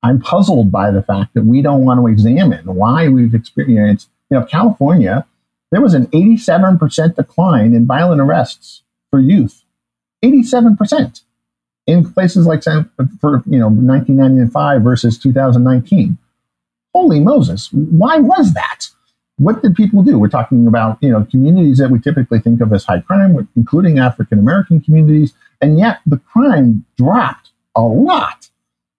[0.01, 4.39] I'm puzzled by the fact that we don't want to examine why we've experienced, you
[4.39, 5.27] know, California,
[5.71, 8.81] there was an 87% decline in violent arrests
[9.11, 9.63] for youth.
[10.23, 11.21] 87%
[11.87, 12.89] in places like San,
[13.19, 16.17] for, you know, 1995 versus 2019.
[16.93, 18.89] Holy Moses, why was that?
[19.41, 20.19] what did people do?
[20.19, 23.99] We're talking about you know communities that we typically think of as high crime, including
[23.99, 28.49] African American communities, and yet the crime dropped a lot.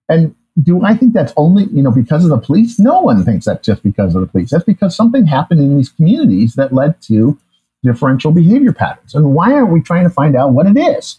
[0.09, 2.79] And do I think that's only you know because of the police?
[2.79, 4.51] No one thinks that's just because of the police.
[4.51, 7.39] That's because something happened in these communities that led to
[7.85, 9.15] differential behavior patterns.
[9.15, 11.19] And why aren't we trying to find out what it is?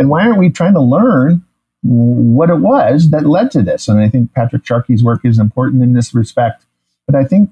[0.00, 1.44] And why aren't we trying to learn
[1.82, 3.86] what it was that led to this?
[3.86, 6.64] And I think Patrick Sharkey's work is important in this respect.
[7.06, 7.50] But I think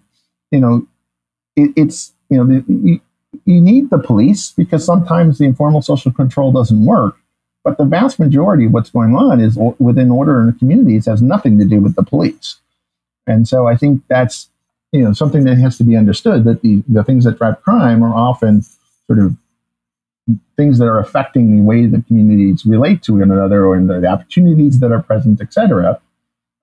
[0.51, 0.87] you know
[1.57, 3.01] it, it's you know the, you,
[3.45, 7.19] you need the police because sometimes the informal social control doesn't work.
[7.65, 11.21] But the vast majority of what's going on is within order in the communities has
[11.21, 12.57] nothing to do with the police.
[13.27, 14.49] And so I think that's
[14.93, 18.03] you know something that has to be understood that the, the things that drive crime
[18.03, 18.63] are often
[19.07, 19.37] sort of
[20.59, 24.09] things that are affecting the way that communities relate to one another or the, the
[24.09, 26.01] opportunities that are present, etc.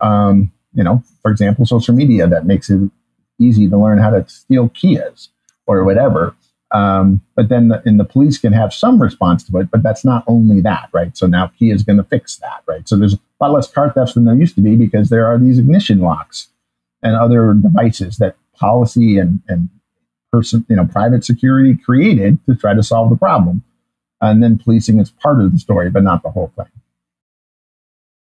[0.02, 2.92] Um, you know, for example, social media that makes it
[3.40, 5.30] easy to learn how to steal Kias
[5.66, 6.36] or whatever.
[6.72, 10.04] Um, but then the, and the police can have some response to it, but that's
[10.04, 11.16] not only that, right?
[11.16, 12.88] So now Kia is going to fix that, right?
[12.90, 15.40] So there's a lot less car thefts than there used to be because there are
[15.40, 16.50] these ignition locks
[17.02, 19.70] and other devices that policy and, and
[20.34, 23.64] person, you know, private security created to try to solve the problem.
[24.22, 26.68] And then policing is part of the story, but not the whole thing.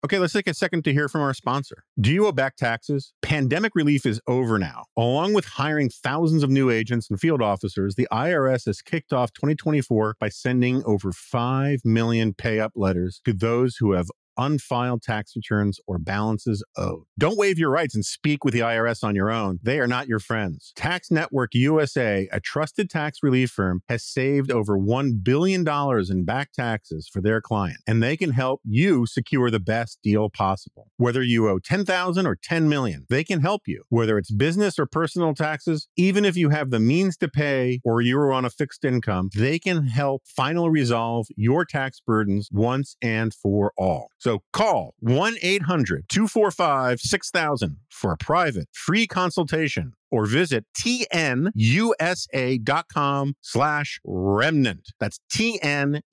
[0.06, 1.84] Okay, let's take a second to hear from our sponsor.
[2.00, 3.14] Do you owe back taxes?
[3.24, 4.86] Pandemic relief is over now.
[4.96, 9.34] Along with hiring thousands of new agents and field officers, the IRS has kicked off
[9.34, 15.34] 2024 by sending over 5 million pay up letters to those who have unfiled tax
[15.36, 17.04] returns, or balances owed.
[17.18, 19.60] Don't waive your rights and speak with the IRS on your own.
[19.64, 20.74] They are not your friends.
[20.76, 25.66] Tax Network USA, a trusted tax relief firm, has saved over $1 billion
[26.10, 30.30] in back taxes for their client, and they can help you secure the best deal
[30.30, 30.88] possible.
[30.98, 33.84] Whether you owe 10,000 or 10 million, they can help you.
[33.90, 38.02] Whether it's business or personal taxes, even if you have the means to pay or
[38.02, 43.34] you're on a fixed income, they can help finally resolve your tax burdens once and
[43.34, 44.10] for all.
[44.54, 51.54] Call 1 800 245 6000 for a private free consultation or visit tnusa.com
[53.42, 54.90] slash remnant.
[55.00, 56.06] That's tnusa.com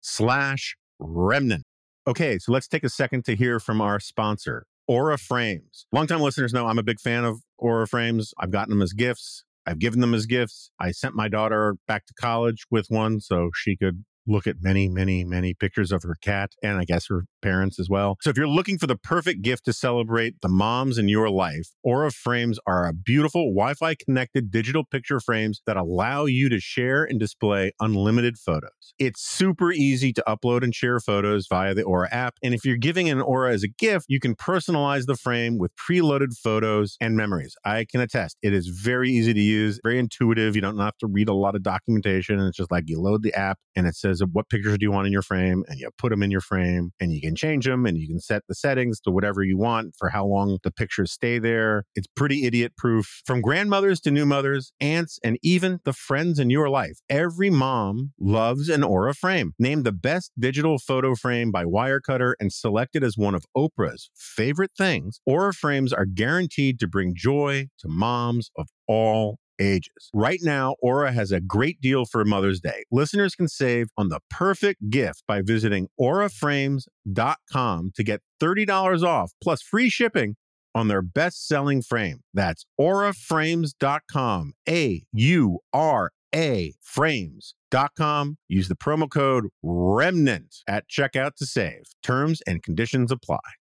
[0.00, 1.64] slash remnant.
[2.06, 5.86] Okay, so let's take a second to hear from our sponsor, Aura Frames.
[5.92, 8.32] Longtime listeners know I'm a big fan of Aura Frames.
[8.38, 9.44] I've gotten them as gifts.
[9.66, 10.70] I've given them as gifts.
[10.80, 14.88] I sent my daughter back to college with one so she could look at many,
[14.88, 18.16] many, many pictures of her cat and I guess her parents as well.
[18.20, 21.70] So if you're looking for the perfect gift to celebrate the moms in your life,
[21.82, 26.60] Aura frames are a beautiful Wi Fi connected digital picture frames that allow you to
[26.60, 28.94] share and display unlimited photos.
[28.98, 32.34] It's super easy to upload and share photos via the Aura app.
[32.42, 35.72] And if you're giving an Aura as a gift, you can personalize the frame with
[35.76, 37.54] preloaded photos and memories.
[37.64, 40.54] I can attest it is very easy to use, very intuitive.
[40.54, 42.38] You don't have to read a lot of documentation.
[42.40, 44.84] It's just like you load the app and it says, says uh, what pictures do
[44.84, 47.34] you want in your frame and you put them in your frame and you can
[47.34, 50.58] change them and you can set the settings to whatever you want for how long
[50.62, 51.84] the pictures stay there.
[51.94, 53.22] It's pretty idiot proof.
[53.24, 58.12] From grandmothers to new mothers, aunts, and even the friends in your life, every mom
[58.18, 59.52] loves an Aura frame.
[59.58, 64.72] Named the best digital photo frame by Wirecutter and selected as one of Oprah's favorite
[64.76, 70.10] things, Aura frames are guaranteed to bring joy to moms of all ages.
[70.14, 72.84] Right now, Aura has a great deal for Mother's Day.
[72.90, 79.62] Listeners can save on the perfect gift by visiting auraframes.com to get $30 off plus
[79.62, 80.36] free shipping
[80.74, 82.20] on their best selling frame.
[82.32, 84.52] That's auraframes.com.
[84.68, 88.36] A U R A frames.com.
[88.48, 91.82] Use the promo code REMNANT at checkout to save.
[92.02, 93.59] Terms and conditions apply.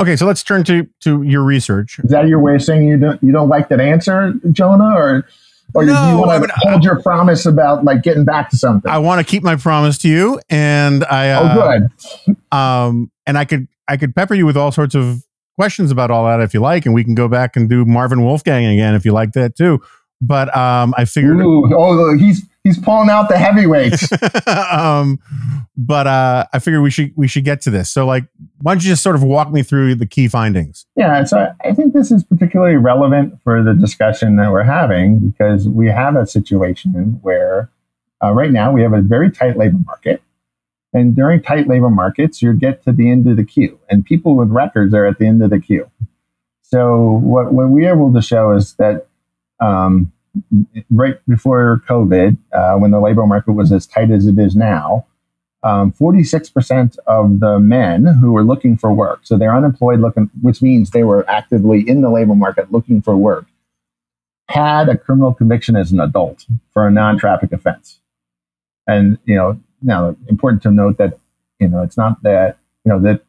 [0.00, 2.00] Okay, so let's turn to to your research.
[2.00, 5.26] Is that your way of saying you don't you don't like that answer, Jonah, or
[5.72, 8.50] or No, do you want I to mean, hold your promise about like getting back
[8.50, 8.90] to something?
[8.90, 12.36] I want to keep my promise to you, and I oh, uh, good.
[12.50, 15.24] um and I could I could pepper you with all sorts of
[15.56, 18.22] questions about all that if you like, and we can go back and do Marvin
[18.24, 19.80] Wolfgang again if you like that too.
[20.20, 24.08] But um, I figured Ooh, oh, he's he's pulling out the heavyweights.
[24.46, 25.20] um,
[25.76, 27.90] but uh, I figured we should we should get to this.
[27.90, 28.24] So, like,
[28.62, 30.86] why don't you just sort of walk me through the key findings?
[30.96, 35.68] Yeah, so I think this is particularly relevant for the discussion that we're having because
[35.68, 37.70] we have a situation where
[38.22, 40.22] uh, right now we have a very tight labor market.
[40.92, 44.36] And during tight labor markets, you get to the end of the queue, and people
[44.36, 45.90] with records are at the end of the queue.
[46.62, 49.08] So, what, what we're able to show is that
[49.58, 50.12] um,
[50.90, 55.06] right before COVID, uh, when the labor market was as tight as it is now,
[55.62, 60.60] um, 46% of the men who were looking for work, so they're unemployed looking, which
[60.60, 63.46] means they were actively in the labor market looking for work,
[64.48, 67.98] had a criminal conviction as an adult for a non-traffic offense.
[68.86, 71.18] And, you know, now important to note that,
[71.58, 73.22] you know, it's not that, you know, that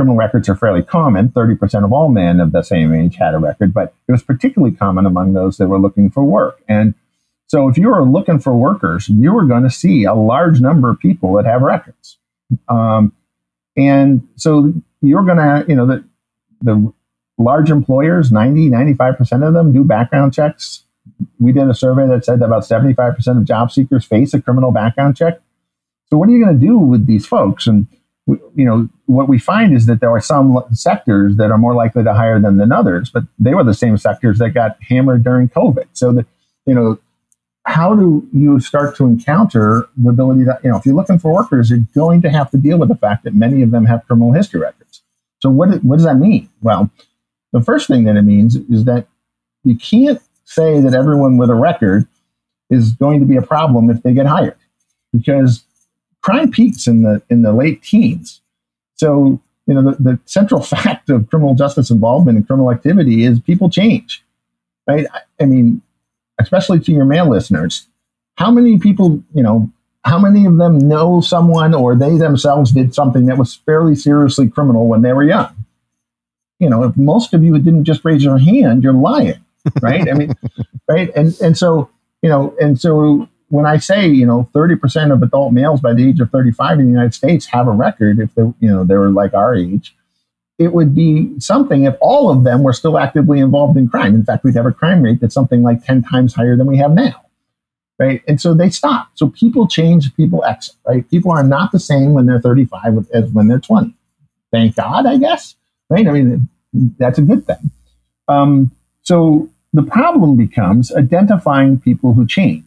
[0.00, 1.28] criminal records are fairly common.
[1.28, 4.74] 30% of all men of the same age had a record, but it was particularly
[4.74, 6.62] common among those that were looking for work.
[6.70, 6.94] And
[7.48, 10.88] so if you were looking for workers, you were going to see a large number
[10.88, 12.16] of people that have records.
[12.66, 13.12] Um,
[13.76, 16.02] and so you're going to, you know, the,
[16.62, 16.90] the
[17.36, 20.84] large employers, 90, 95% of them do background checks.
[21.38, 24.72] We did a survey that said that about 75% of job seekers face a criminal
[24.72, 25.42] background check.
[26.08, 27.66] So what are you going to do with these folks?
[27.66, 27.86] And,
[28.26, 32.04] you know, what we find is that there are some sectors that are more likely
[32.04, 35.48] to hire them than others, but they were the same sectors that got hammered during
[35.48, 35.86] COVID.
[35.92, 36.26] So that,
[36.66, 36.98] you know,
[37.64, 41.32] how do you start to encounter the ability that, you know, if you're looking for
[41.32, 44.06] workers, you're going to have to deal with the fact that many of them have
[44.06, 45.02] criminal history records.
[45.40, 46.48] So what, what does that mean?
[46.62, 46.90] Well,
[47.52, 49.06] the first thing that it means is that
[49.64, 52.06] you can't say that everyone with a record
[52.70, 54.56] is going to be a problem if they get hired
[55.12, 55.64] because
[56.22, 58.40] crime peaks in the in the late teens.
[58.94, 63.40] So, you know, the, the central fact of criminal justice involvement in criminal activity is
[63.40, 64.22] people change.
[64.86, 65.06] Right?
[65.40, 65.82] I mean,
[66.40, 67.86] especially to your male listeners,
[68.36, 69.70] how many people, you know,
[70.04, 74.48] how many of them know someone or they themselves did something that was fairly seriously
[74.48, 75.54] criminal when they were young?
[76.58, 79.42] You know, if most of you didn't just raise your hand, you're lying,
[79.80, 80.08] right?
[80.08, 80.34] I mean,
[80.88, 81.10] right?
[81.14, 81.90] And and so,
[82.22, 86.08] you know, and so when I say, you know, 30% of adult males by the
[86.08, 88.96] age of 35 in the United States have a record if they, you know, they
[88.96, 89.94] were like our age,
[90.58, 94.14] it would be something if all of them were still actively involved in crime.
[94.14, 96.78] In fact, we'd have a crime rate that's something like 10 times higher than we
[96.78, 97.24] have now.
[97.98, 98.22] Right.
[98.28, 99.10] And so they stop.
[99.14, 101.08] So people change, people exit, right?
[101.10, 103.94] People are not the same when they're 35 as when they're 20.
[104.52, 105.56] Thank God, I guess.
[105.90, 106.06] Right.
[106.06, 107.70] I mean, that's a good thing.
[108.28, 108.70] Um,
[109.02, 112.64] so the problem becomes identifying people who change.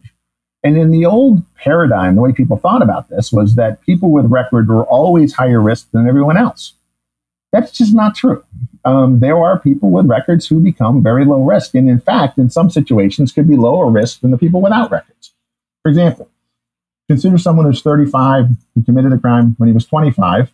[0.64, 4.24] And in the old paradigm, the way people thought about this was that people with
[4.30, 6.72] record were always higher risk than everyone else.
[7.52, 8.42] That's just not true.
[8.84, 12.48] Um, there are people with records who become very low risk, and in fact, in
[12.48, 15.34] some situations, could be lower risk than the people without records.
[15.82, 16.30] For example,
[17.08, 20.50] consider someone who's 35 who committed a crime when he was 25,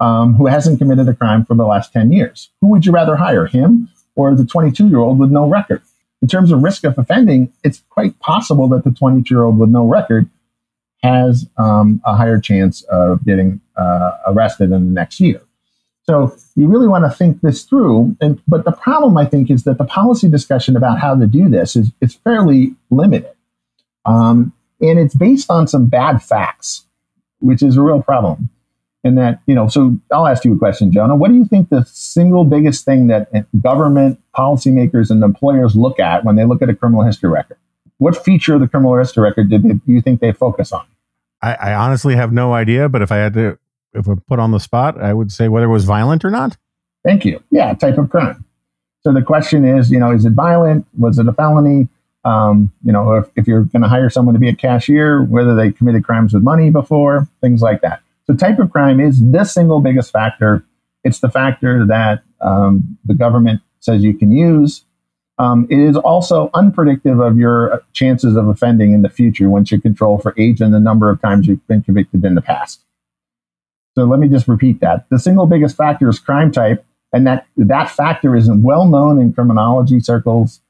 [0.00, 2.50] um, who hasn't committed a crime for the last 10 years.
[2.62, 5.82] Who would you rather hire, him or the 22 year old with no record?
[6.22, 9.70] In terms of risk of offending, it's quite possible that the 22 year old with
[9.70, 10.30] no record
[11.02, 15.42] has um, a higher chance of getting uh, arrested in the next year.
[16.04, 18.16] So you really want to think this through.
[18.20, 21.48] And but the problem, I think, is that the policy discussion about how to do
[21.48, 23.32] this is, is fairly limited.
[24.04, 26.86] Um, and it's based on some bad facts,
[27.40, 28.50] which is a real problem.
[29.04, 31.16] And that, you know, so I'll ask you a question, Jonah.
[31.16, 33.28] What do you think the single biggest thing that
[33.60, 37.56] government, policymakers, and employers look at when they look at a criminal history record?
[37.98, 40.84] What feature of the criminal history record did they, do you think they focus on?
[41.42, 43.58] I, I honestly have no idea, but if I had to,
[43.92, 46.56] if I put on the spot, I would say whether it was violent or not.
[47.04, 47.42] Thank you.
[47.50, 48.44] Yeah, type of crime.
[49.02, 50.86] So the question is, you know, is it violent?
[50.96, 51.88] Was it a felony?
[52.24, 55.56] Um, you know, if, if you're going to hire someone to be a cashier, whether
[55.56, 58.00] they committed crimes with money before, things like that.
[58.32, 60.64] So type of crime is the single biggest factor.
[61.04, 64.84] It's the factor that um, the government says you can use.
[65.38, 69.80] Um, it is also unpredictive of your chances of offending in the future once you
[69.80, 72.82] control for age and the number of times you've been convicted in the past.
[73.96, 75.10] So let me just repeat that.
[75.10, 79.34] The single biggest factor is crime type, and that that factor is well known in
[79.34, 80.62] criminology circles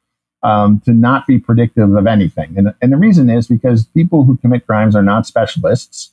[0.43, 2.59] um, to not be predictive of anything.
[2.59, 6.13] And, and the reason is because people who commit crimes are not specialists,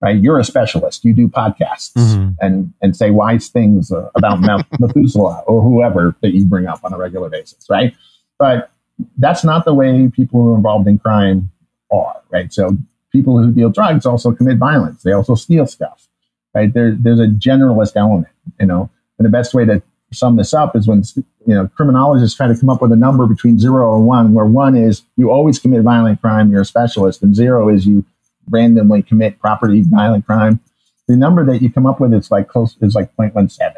[0.00, 0.16] right?
[0.16, 1.04] You're a specialist.
[1.04, 2.30] You do podcasts mm-hmm.
[2.40, 4.40] and, and say wise things uh, about
[4.78, 7.94] Methuselah or whoever that you bring up on a regular basis, right?
[8.38, 8.70] But
[9.16, 11.50] that's not the way people who are involved in crime
[11.90, 12.52] are, right?
[12.52, 12.76] So
[13.12, 15.02] people who deal drugs also commit violence.
[15.02, 16.08] They also steal stuff,
[16.54, 16.72] right?
[16.72, 19.82] There, there's a generalist element, you know, and the best way to
[20.12, 21.02] sum this up is when
[21.46, 24.46] you know criminologists try to come up with a number between zero and one, where
[24.46, 28.04] one is you always commit violent crime, you're a specialist, and zero is you
[28.50, 30.60] randomly commit property violent crime.
[31.06, 33.76] The number that you come up with is like close is like 0.17.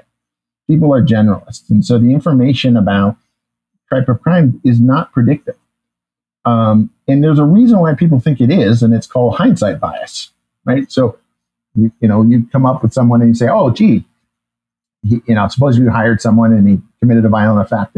[0.67, 3.17] People are generalists, and so the information about
[3.93, 5.57] type of crime is not predictive.
[6.45, 10.31] Um, and there's a reason why people think it is, and it's called hindsight bias,
[10.65, 10.91] right?
[10.91, 11.19] So,
[11.75, 14.05] you, you know, you come up with someone and you say, "Oh, gee,
[15.03, 17.97] he, you know, suppose you hired someone and he committed a violent effect,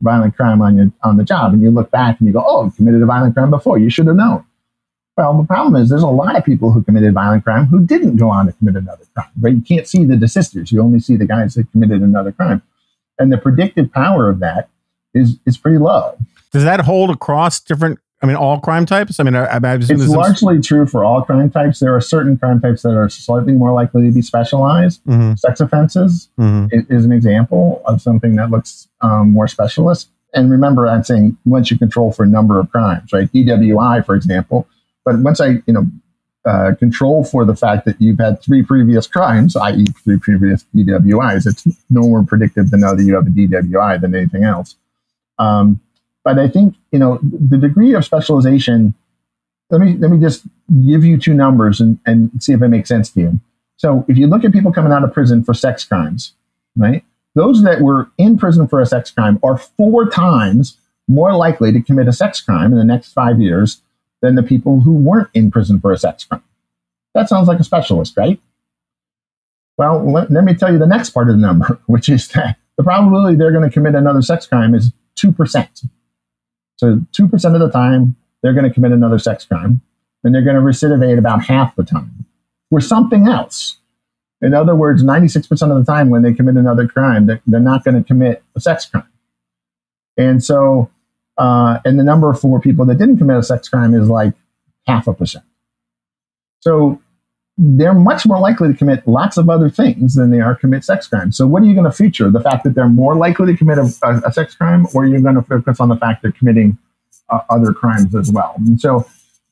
[0.00, 2.72] violent crime on your, on the job, and you look back and you go, "Oh,
[2.76, 3.78] committed a violent crime before.
[3.78, 4.44] You should have known."
[5.16, 8.16] Well, the problem is there's a lot of people who committed violent crime who didn't
[8.16, 9.28] go on to commit another crime.
[9.38, 9.54] Right?
[9.54, 12.62] You can't see the desisters; you only see the guys that committed another crime,
[13.18, 14.68] and the predictive power of that
[15.14, 16.16] is is pretty low.
[16.52, 19.18] Does that hold across different I mean, all crime types.
[19.18, 21.80] I mean, I, I it's largely true for all crime types.
[21.80, 25.04] There are certain crime types that are slightly more likely to be specialized.
[25.04, 25.34] Mm-hmm.
[25.34, 26.66] Sex offenses mm-hmm.
[26.70, 30.08] is, is, an example of something that looks um, more specialist.
[30.34, 33.30] And remember, I'm saying once you control for a number of crimes, right?
[33.32, 34.68] DWI, for example.
[35.04, 35.86] But once I, you know,
[36.44, 41.46] uh, control for the fact that you've had three previous crimes, i.e., three previous DWIs,
[41.46, 44.74] it's no more predictive to know that you have a DWI than anything else.
[45.38, 45.80] Um,
[46.24, 48.94] but I think you know the degree of specialization.
[49.70, 50.44] Let me let me just
[50.86, 53.40] give you two numbers and, and see if it makes sense to you.
[53.76, 56.34] So if you look at people coming out of prison for sex crimes,
[56.76, 57.04] right?
[57.34, 60.76] Those that were in prison for a sex crime are four times
[61.08, 63.80] more likely to commit a sex crime in the next five years
[64.22, 66.42] than the people who weren't in prison for a sex crime.
[67.14, 68.40] That sounds like a specialist, right?
[69.76, 72.56] Well, let, let me tell you the next part of the number, which is that
[72.78, 75.86] the probability they're going to commit another sex crime is 2%.
[76.76, 79.80] So 2% of the time, they're going to commit another sex crime,
[80.24, 82.24] and they're going to recidivate about half the time
[82.70, 83.78] for something else.
[84.40, 87.84] In other words, 96% of the time when they commit another crime, they're, they're not
[87.84, 89.06] going to commit a sex crime.
[90.16, 90.90] And so,
[91.42, 94.32] uh, and the number for people that didn't commit a sex crime is like
[94.86, 95.44] half a percent.
[96.60, 97.02] So
[97.58, 101.08] they're much more likely to commit lots of other things than they are commit sex
[101.08, 101.36] crimes.
[101.36, 102.30] So, what are you going to feature?
[102.30, 105.20] The fact that they're more likely to commit a, a, a sex crime, or you're
[105.20, 106.78] going to focus on the fact they're committing
[107.28, 108.54] uh, other crimes as well?
[108.58, 109.04] And so,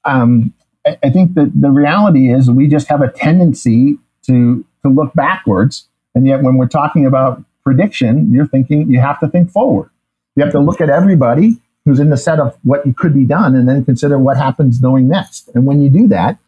[0.04, 0.54] um,
[0.86, 5.12] I, I, think that the reality is we just have a tendency to to look
[5.14, 9.90] backwards, and yet when we're talking about prediction, you're thinking you have to think forward.
[10.36, 13.54] You have to look at everybody who's in the set of what could be done,
[13.54, 15.48] and then consider what happens going next.
[15.54, 16.38] And when you do that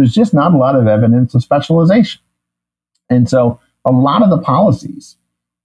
[0.00, 2.22] there's just not a lot of evidence of specialization.
[3.10, 5.18] And so a lot of the policies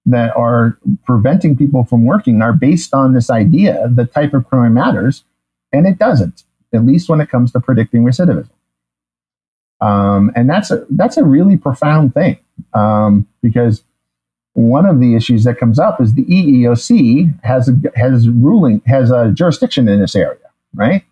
[0.05, 4.73] that are preventing people from working are based on this idea that type of crime
[4.73, 5.23] matters,
[5.71, 8.49] and it doesn't, at least when it comes to predicting recidivism.
[9.79, 12.37] Um, and that's a, that's a really profound thing
[12.73, 13.84] um, because
[14.55, 19.11] one of the issues that comes up is the EEOC has a, has ruling has
[19.11, 20.39] a jurisdiction in this area,
[20.73, 21.05] right?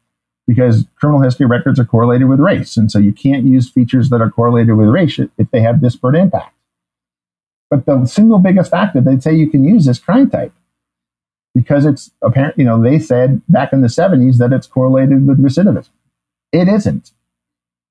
[0.47, 2.75] because criminal history records are correlated with race.
[2.75, 6.15] And so you can't use features that are correlated with race if they have disparate
[6.15, 6.53] impact.
[7.69, 10.53] But the single biggest factor they'd say you can use is crime type
[11.55, 15.41] because it's apparent, you know, they said back in the 70s that it's correlated with
[15.41, 15.89] recidivism.
[16.51, 17.11] It isn't.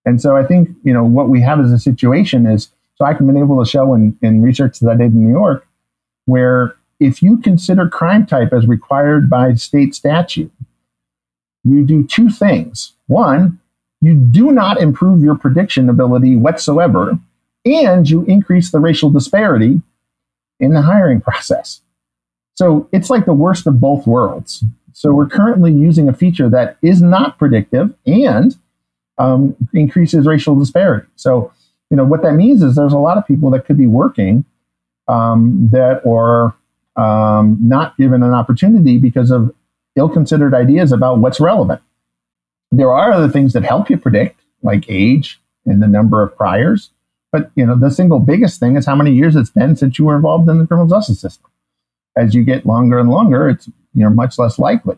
[0.04, 3.18] And so I think, you know, what we have as a situation is so I've
[3.18, 5.66] been able to show in, in research that I did in New York
[6.26, 10.52] where if you consider crime type as required by state statute,
[11.64, 12.92] you do two things.
[13.06, 13.58] One,
[14.00, 17.18] you do not improve your prediction ability whatsoever,
[17.64, 19.80] and you increase the racial disparity
[20.60, 21.80] in the hiring process.
[22.54, 24.64] So it's like the worst of both worlds.
[24.92, 28.56] So we're currently using a feature that is not predictive and
[29.18, 31.06] um, increases racial disparity.
[31.16, 31.52] So,
[31.92, 34.46] you know, what that means is there's a lot of people that could be working
[35.08, 36.56] um, that are
[36.96, 39.54] um, not given an opportunity because of
[39.96, 41.82] ill-considered ideas about what's relevant.
[42.70, 46.90] There are other things that help you predict, like age and the number of priors.
[47.30, 50.06] But you know, the single biggest thing is how many years it's been since you
[50.06, 51.50] were involved in the criminal justice system.
[52.16, 54.96] As you get longer and longer, it's you know much less likely.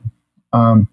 [0.53, 0.89] Um,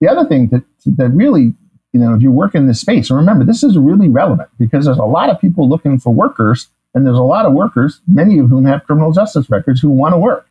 [0.00, 1.54] the other thing that that really
[1.94, 4.84] you know, if you work in this space, and remember, this is really relevant because
[4.84, 8.40] there's a lot of people looking for workers, and there's a lot of workers, many
[8.40, 10.48] of whom have criminal justice records, who want to work.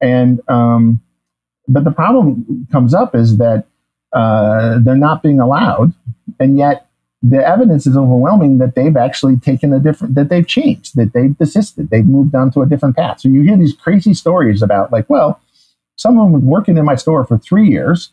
[0.00, 1.00] And um,
[1.66, 3.66] but the problem comes up is that
[4.12, 5.92] uh, they're not being allowed,
[6.38, 6.86] and yet
[7.20, 11.36] the evidence is overwhelming that they've actually taken a different, that they've changed, that they've
[11.36, 13.20] desisted, they've moved on to a different path.
[13.20, 15.40] So you hear these crazy stories about, like, well,
[15.96, 18.10] someone was working in my store for three years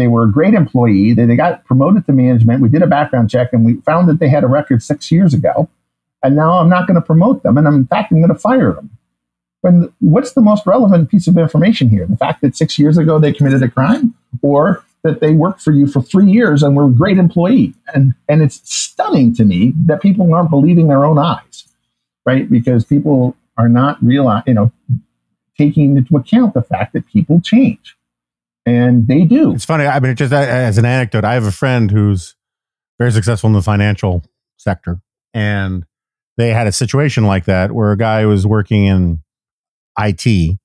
[0.00, 1.12] they were a great employee.
[1.12, 2.62] They, they got promoted to management.
[2.62, 5.34] We did a background check and we found that they had a record six years
[5.34, 5.68] ago.
[6.22, 7.56] And now I'm not going to promote them.
[7.56, 8.90] And I'm, in fact, I'm going to fire them.
[9.62, 12.06] When, what's the most relevant piece of information here?
[12.06, 15.72] The fact that six years ago they committed a crime or that they worked for
[15.72, 17.74] you for three years and were a great employee.
[17.94, 21.66] And, and it's stunning to me that people aren't believing their own eyes,
[22.24, 22.50] right?
[22.50, 24.72] Because people are not realizing, you know,
[25.58, 27.96] taking into account the fact that people change
[28.66, 29.52] and they do.
[29.52, 29.86] It's funny.
[29.86, 32.36] I mean, just as an anecdote, I have a friend who's
[32.98, 34.24] very successful in the financial
[34.56, 35.00] sector,
[35.34, 35.84] and
[36.36, 39.22] they had a situation like that where a guy was working in
[39.98, 40.58] IT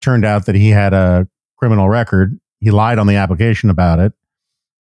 [0.00, 2.38] turned out that he had a criminal record.
[2.60, 4.12] He lied on the application about it,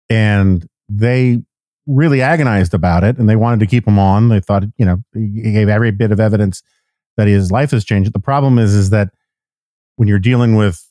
[0.09, 1.41] and they
[1.85, 4.29] really agonized about it, and they wanted to keep him on.
[4.29, 6.61] They thought, you know, he gave every bit of evidence
[7.15, 8.13] that his life has changed.
[8.13, 9.09] The problem is, is that
[9.95, 10.86] when you're dealing with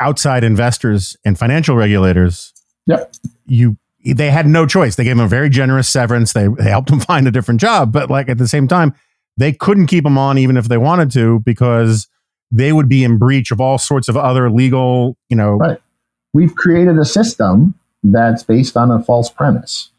[0.00, 2.52] outside investors and financial regulators,
[2.86, 3.12] yep.
[3.46, 4.96] you they had no choice.
[4.96, 6.32] They gave him a very generous severance.
[6.34, 8.94] They, they helped him find a different job, but like at the same time,
[9.36, 12.06] they couldn't keep him on even if they wanted to because
[12.50, 15.54] they would be in breach of all sorts of other legal, you know.
[15.54, 15.80] Right.
[16.32, 19.90] We've created a system that's based on a false premise.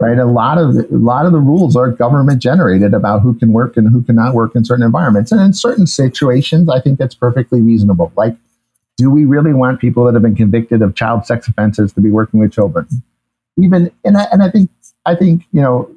[0.00, 0.18] Right.
[0.18, 3.76] A lot of a lot of the rules are government generated about who can work
[3.76, 5.30] and who cannot work in certain environments.
[5.32, 8.12] And in certain situations, I think that's perfectly reasonable.
[8.16, 8.36] Like
[8.96, 12.10] do we really want people that have been convicted of child sex offenses to be
[12.10, 12.86] working with children?
[13.58, 14.70] Even and I, and I think
[15.06, 15.90] I think you know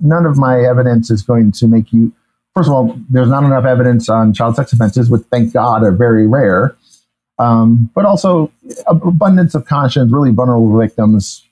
[0.00, 2.12] none of my evidence is going to make you.
[2.54, 5.92] First of all, there's not enough evidence on child sex offenses, which thank God are
[5.92, 6.76] very rare.
[7.38, 8.52] Um, but also
[8.86, 11.44] abundance of conscience, really vulnerable victims.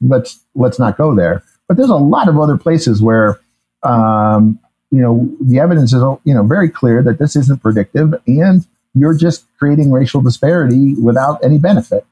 [0.00, 1.42] Let's let's not go there.
[1.66, 3.40] But there's a lot of other places where
[3.82, 4.58] um,
[4.90, 9.16] you know the evidence is you know very clear that this isn't predictive and you're
[9.16, 12.06] just creating racial disparity without any benefit.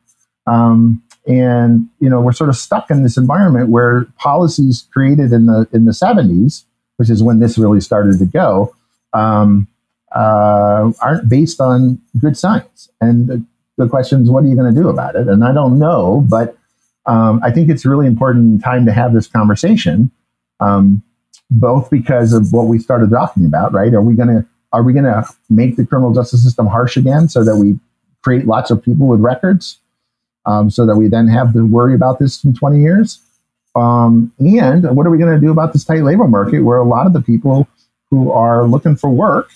[0.46, 5.46] Um, and you know we're sort of stuck in this environment where policies created in
[5.46, 6.64] the in the 70s,
[6.96, 8.74] which is when this really started to go,
[9.12, 9.68] um,
[10.14, 12.90] uh, aren't based on good science.
[13.00, 13.44] And the,
[13.76, 15.28] the question is, what are you going to do about it?
[15.28, 16.56] And I don't know, but
[17.06, 20.10] um, I think it's a really important time to have this conversation,
[20.60, 21.02] um,
[21.50, 23.72] both because of what we started talking about.
[23.72, 23.94] Right?
[23.94, 27.28] Are we going to are we going to make the criminal justice system harsh again
[27.28, 27.78] so that we
[28.22, 29.78] create lots of people with records
[30.46, 33.20] um, so that we then have to worry about this in 20 years?
[33.74, 36.84] Um, and what are we going to do about this tight labor market where a
[36.84, 37.68] lot of the people
[38.10, 39.50] who are looking for work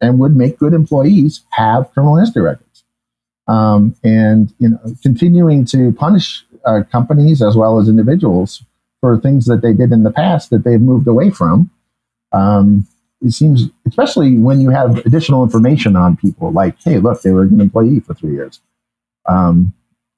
[0.00, 2.84] and would make good employees have criminal history records?
[3.46, 8.62] Um, and you know, continuing to punish uh, companies as well as individuals
[9.00, 11.70] for things that they did in the past that they've moved away from.
[12.32, 12.86] Um,
[13.24, 17.44] it seems, especially when you have additional information on people, like, hey, look, they were
[17.44, 18.60] an employee for three years,
[19.26, 19.72] um,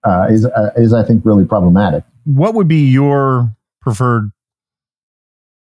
[0.05, 2.05] uh, is uh, is I think really problematic.
[2.25, 4.33] What would be your preferred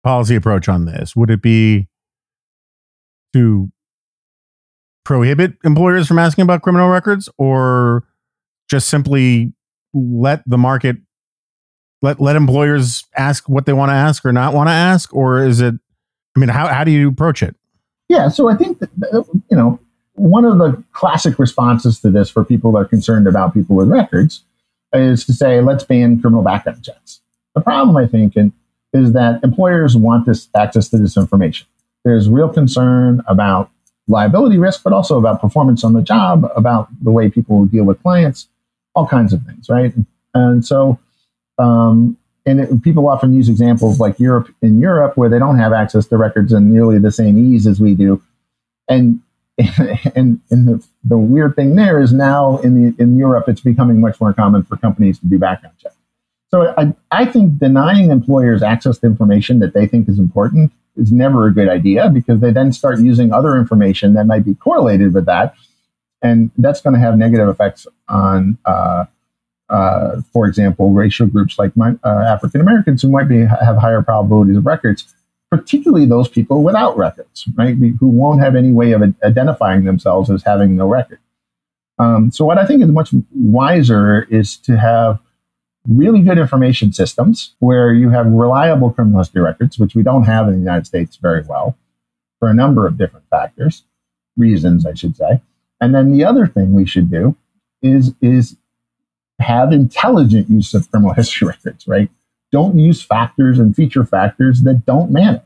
[0.03, 1.15] policy approach on this?
[1.15, 1.87] Would it be
[3.33, 3.69] to
[5.03, 8.05] prohibit employers from asking about criminal records, or
[8.69, 9.53] just simply
[9.93, 10.97] let the market
[12.01, 15.43] let let employers ask what they want to ask or not want to ask, or
[15.43, 15.75] is it
[16.35, 17.55] I mean, how, how do you approach it?
[18.09, 18.89] Yeah, so I think, that,
[19.49, 19.79] you know,
[20.15, 23.89] one of the classic responses to this for people that are concerned about people with
[23.89, 24.43] records
[24.93, 27.21] is to say, let's ban criminal background checks.
[27.55, 28.35] The problem, I think,
[28.93, 31.67] is that employers want this access to this information.
[32.03, 33.71] There's real concern about
[34.07, 38.01] liability risk, but also about performance on the job, about the way people deal with
[38.03, 38.49] clients,
[38.93, 39.93] all kinds of things, right?
[40.33, 40.99] And so
[41.57, 45.73] um, and it, people often use examples like Europe in Europe where they don't have
[45.73, 48.21] access to records in nearly the same ease as we do,
[48.87, 49.21] and
[50.15, 54.01] and and the, the weird thing there is now in the in Europe it's becoming
[54.01, 55.95] much more common for companies to do background checks.
[56.53, 61.11] So I, I think denying employers access to information that they think is important is
[61.11, 65.15] never a good idea because they then start using other information that might be correlated
[65.15, 65.55] with that.
[66.21, 69.05] And that's going to have negative effects on, uh,
[69.73, 74.55] uh, for example, racial groups like uh, African Americans who might be have higher probabilities
[74.55, 75.11] of records,
[75.49, 80.43] particularly those people without records, right, who won't have any way of identifying themselves as
[80.43, 81.17] having no record.
[81.97, 85.19] Um, so what I think is much wiser is to have
[85.87, 90.47] really good information systems where you have reliable criminal history records, which we don't have
[90.47, 91.75] in the United States very well
[92.39, 93.83] for a number of different factors,
[94.37, 95.41] reasons, I should say.
[95.81, 97.35] And then the other thing we should do
[97.81, 98.55] is, is
[99.43, 102.09] have intelligent use of criminal history records, right?
[102.51, 105.43] Don't use factors and feature factors that don't matter.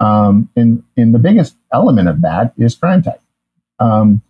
[0.00, 3.20] Um, and, and the biggest element of that is crime type.
[3.78, 4.22] Um,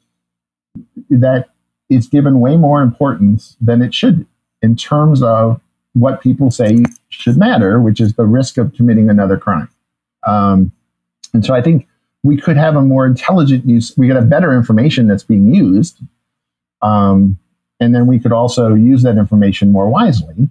[1.11, 1.49] that
[1.89, 4.27] is given way more importance than it should
[4.63, 5.61] in terms of
[5.95, 9.69] what people say should matter, which is the risk of committing another crime.
[10.27, 10.73] Um,
[11.35, 11.87] and so I think
[12.23, 13.97] we could have a more intelligent use.
[13.97, 15.99] We could have better information that's being used.
[16.81, 17.39] Um,
[17.83, 20.49] and then we could also use that information more wisely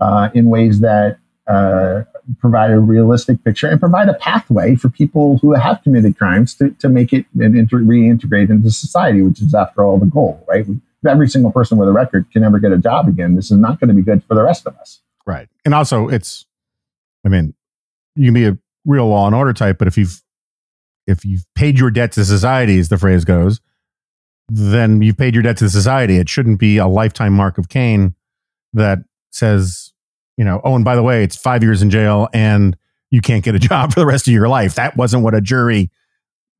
[0.00, 2.02] uh, in ways that uh,
[2.40, 6.70] provide a realistic picture and provide a pathway for people who have committed crimes to,
[6.78, 10.66] to make it and inter- reintegrate into society, which is, after all, the goal, right?
[11.06, 13.34] Every single person with a record can never get a job again.
[13.34, 15.00] This is not going to be good for the rest of us.
[15.26, 15.48] Right.
[15.64, 16.46] And also it's
[17.24, 17.54] I mean,
[18.14, 20.22] you can be a real law and order type, but if you've
[21.06, 23.60] if you've paid your debt to society, as the phrase goes,
[24.54, 26.16] then you've paid your debt to society.
[26.16, 28.14] It shouldn't be a lifetime mark of Cain
[28.74, 28.98] that
[29.30, 29.92] says,
[30.36, 32.76] you know, oh, and by the way, it's five years in jail and
[33.10, 34.74] you can't get a job for the rest of your life.
[34.74, 35.90] That wasn't what a jury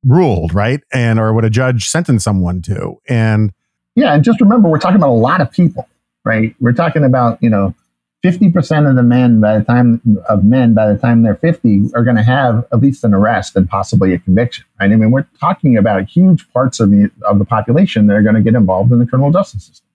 [0.03, 0.81] ruled, right?
[0.91, 2.99] And or what a judge sentenced someone to.
[3.07, 3.53] And
[3.95, 5.87] yeah, and just remember, we're talking about a lot of people,
[6.25, 6.55] right?
[6.59, 7.75] We're talking about you know,
[8.23, 11.83] fifty percent of the men by the time of men by the time they're fifty
[11.93, 14.91] are going to have at least an arrest and possibly a conviction, right?
[14.91, 18.35] I mean, we're talking about huge parts of the of the population that are going
[18.35, 19.87] to get involved in the criminal justice system,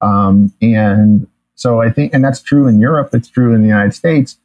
[0.00, 3.10] um, and so I think, and that's true in Europe.
[3.14, 4.38] It's true in the United States.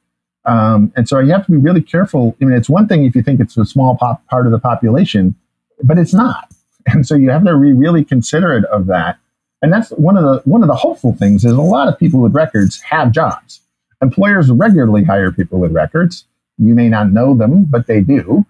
[0.45, 2.36] Um, and so you have to be really careful.
[2.41, 4.57] I mean, it's one thing if you think it's a small pop, part of the
[4.57, 5.36] population,
[5.84, 6.51] but it's not
[6.88, 9.18] and so you have to be really considerate of that.
[9.62, 12.20] And that's one of the one of the hopeful things is a lot of people
[12.20, 13.62] with records have jobs.
[14.01, 16.26] Employers regularly hire people with records.
[16.57, 18.45] You may not know them, but they do.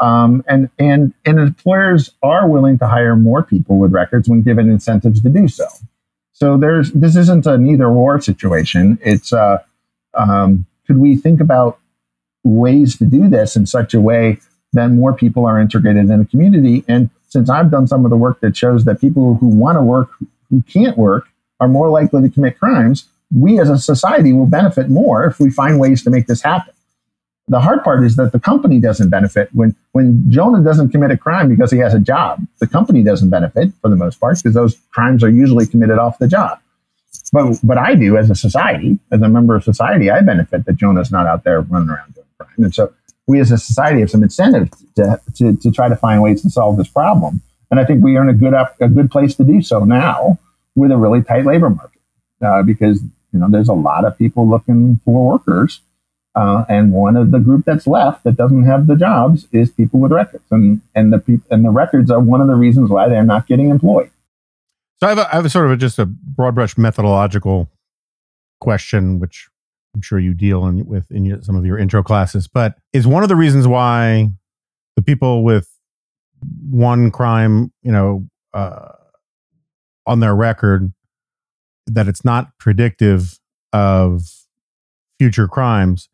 [0.00, 4.70] Um, and and and employers are willing to hire more people with records when given
[4.70, 5.66] incentives to do so.
[6.32, 8.98] So there's this isn't an either or situation.
[9.02, 9.58] It's uh,
[10.14, 11.78] um, could we think about
[12.42, 14.38] ways to do this in such a way
[14.72, 18.16] that more people are integrated in a community and since I've done some of the
[18.16, 20.08] work that shows that people who want to work,
[20.54, 21.28] who can't work,
[21.60, 25.50] are more likely to commit crimes, we as a society will benefit more if we
[25.50, 26.72] find ways to make this happen.
[27.48, 31.16] The hard part is that the company doesn't benefit when when Jonah doesn't commit a
[31.16, 32.46] crime because he has a job.
[32.58, 36.18] The company doesn't benefit for the most part because those crimes are usually committed off
[36.18, 36.58] the job.
[37.32, 40.76] But but I do as a society, as a member of society, I benefit that
[40.76, 42.64] Jonah's not out there running around doing crime.
[42.64, 42.94] And so
[43.26, 46.50] we as a society have some incentive to, to, to try to find ways to
[46.50, 47.42] solve this problem.
[47.70, 50.38] And I think we are in a good a good place to do so now
[50.74, 52.00] with a really tight labor market
[52.44, 53.02] uh, because
[53.32, 55.80] you know there's a lot of people looking for workers,
[56.34, 60.00] uh, and one of the group that's left that doesn't have the jobs is people
[60.00, 63.08] with records, and and the pe- and the records are one of the reasons why
[63.08, 64.10] they're not getting employed.
[65.00, 67.68] So I have, a, I have a sort of a, just a broad brush methodological
[68.60, 69.48] question, which
[69.94, 73.06] I'm sure you deal in, with in your, some of your intro classes, but is
[73.06, 74.30] one of the reasons why
[74.96, 75.68] the people with
[76.70, 78.92] one crime, you know, uh,
[80.06, 80.92] on their record,
[81.86, 83.38] that it's not predictive
[83.72, 84.22] of
[85.18, 86.08] future crimes,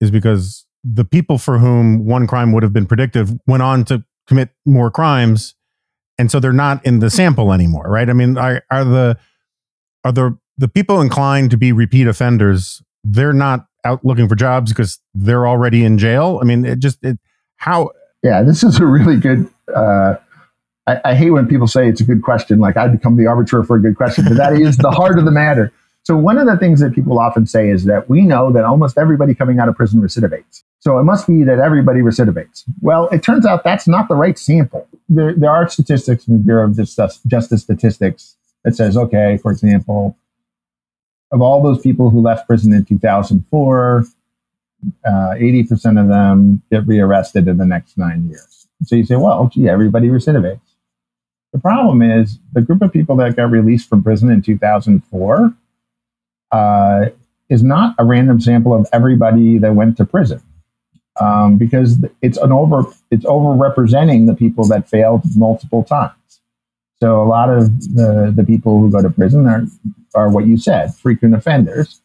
[0.00, 4.04] is because the people for whom one crime would have been predictive went on to
[4.26, 5.54] commit more crimes,
[6.18, 8.08] and so they're not in the sample anymore, right?
[8.08, 9.18] I mean, are, are the
[10.04, 14.72] are the the people inclined to be repeat offenders they're not out looking for jobs
[14.72, 16.38] because they're already in jail?
[16.40, 17.18] I mean, it just it,
[17.56, 17.90] how?
[18.22, 19.48] Yeah, this is a really good.
[19.74, 20.16] Uh,
[20.90, 22.58] I, I, hate when people say it's a good question.
[22.58, 25.24] Like I become the arbiter for a good question, but that is the heart of
[25.24, 25.72] the matter.
[26.02, 28.98] So one of the things that people often say is that we know that almost
[28.98, 30.62] everybody coming out of prison recidivates.
[30.80, 32.64] So it must be that everybody recidivates.
[32.80, 34.88] Well, it turns out that's not the right sample.
[35.08, 39.52] There, there are statistics in the Bureau of Justice, Justice Statistics that says, okay, for
[39.52, 40.16] example,
[41.30, 44.04] of all those people who left prison in 2004,
[45.04, 48.66] uh, 80% of them get rearrested in the next nine years.
[48.84, 50.60] So you say, well, gee, everybody recidivates.
[51.52, 55.54] The problem is the group of people that got released from prison in 2004
[56.52, 57.06] uh,
[57.48, 60.40] is not a random sample of everybody that went to prison
[61.20, 66.14] um, because it's an over it's over representing the people that failed multiple times.
[67.00, 69.64] So a lot of the, the people who go to prison are,
[70.14, 72.00] are what you said, frequent offenders.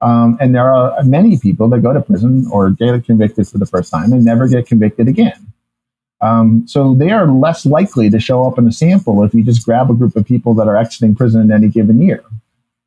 [0.00, 3.66] Um, and there are many people that go to prison or get convicted for the
[3.66, 5.47] first time and never get convicted again.
[6.20, 9.64] Um, so they are less likely to show up in a sample if you just
[9.64, 12.24] grab a group of people that are exiting prison in any given year.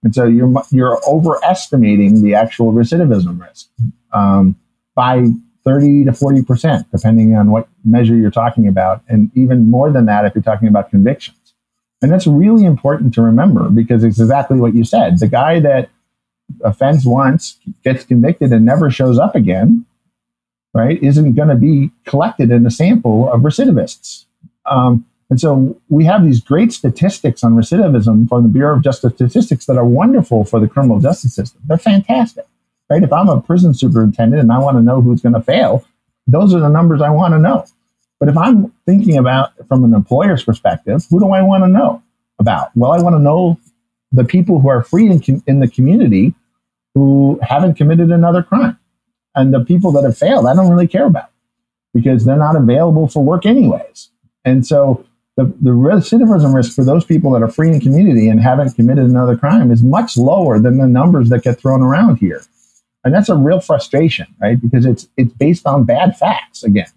[0.04, 3.68] And so you're you're overestimating the actual recidivism risk
[4.14, 4.56] um,
[4.96, 5.28] by
[5.64, 10.06] 30 to 40 percent, depending on what measure you're talking about, and even more than
[10.08, 11.38] that if you're talking about convictions.
[12.02, 15.20] And that's really important to remember because it's exactly what you said.
[15.20, 15.90] The guy that
[16.64, 19.86] offends once, gets convicted, and never shows up again,
[20.74, 24.26] right, isn't going to be collected in a sample of recidivists.
[24.66, 29.14] Um, and so we have these great statistics on recidivism from the Bureau of Justice
[29.14, 31.62] Statistics that are wonderful for the criminal justice system.
[31.66, 32.46] They're fantastic,
[32.90, 33.02] right?
[33.02, 35.86] If I'm a prison superintendent and I want to know who's going to fail,
[36.28, 37.66] those are the numbers I want to know.
[38.20, 42.04] But if I'm thinking about from an employer's perspective, who do I want to know
[42.38, 42.70] about?
[42.76, 43.58] Well, I want to know
[44.12, 46.36] the people who are free in, in the community
[46.94, 48.78] who haven't committed another crime.
[49.36, 51.30] And the people that have failed, I don't really care about
[51.94, 54.10] because they're not available for work anyways.
[54.46, 55.06] And so
[55.38, 59.06] the, the recidivism risk for those people that are free in community and haven't committed
[59.06, 62.42] another crime is much lower than the numbers that get thrown around here.
[63.04, 64.62] And that's a real frustration, right?
[64.62, 66.92] Because it's it's based on bad facts again.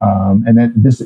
[0.00, 1.02] Um, and then this,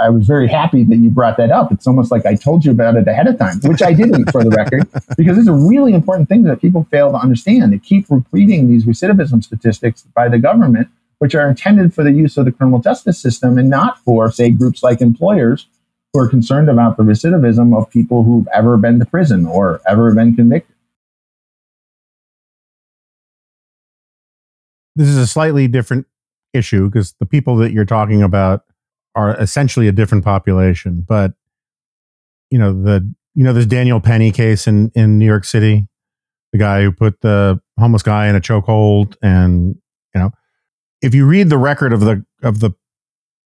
[0.00, 1.72] I was very happy that you brought that up.
[1.72, 4.44] It's almost like I told you about it ahead of time, which I didn't for
[4.44, 4.86] the record,
[5.16, 7.72] because it's a really important thing that people fail to understand.
[7.72, 10.88] They keep repeating these recidivism statistics by the government,
[11.18, 14.50] which are intended for the use of the criminal justice system and not for, say,
[14.50, 15.66] groups like employers
[16.12, 20.14] who are concerned about the recidivism of people who've ever been to prison or ever
[20.14, 20.74] been convicted.
[24.96, 26.06] This is a slightly different
[26.52, 28.64] issue because the people that you're talking about
[29.18, 31.04] are essentially a different population.
[31.06, 31.32] But
[32.50, 35.86] you know the you know this Daniel Penny case in in New York City,
[36.52, 39.74] the guy who put the homeless guy in a chokehold, and
[40.14, 40.30] you know
[41.02, 42.70] if you read the record of the of the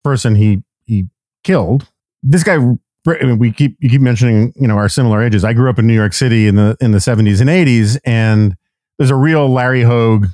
[0.05, 1.07] person he he
[1.43, 1.89] killed,
[2.23, 5.43] this guy I mean, we keep you keep mentioning you know our similar ages.
[5.43, 8.57] I grew up in New York City in the in the seventies and eighties, and
[8.99, 10.27] there's a real Larry Hogue,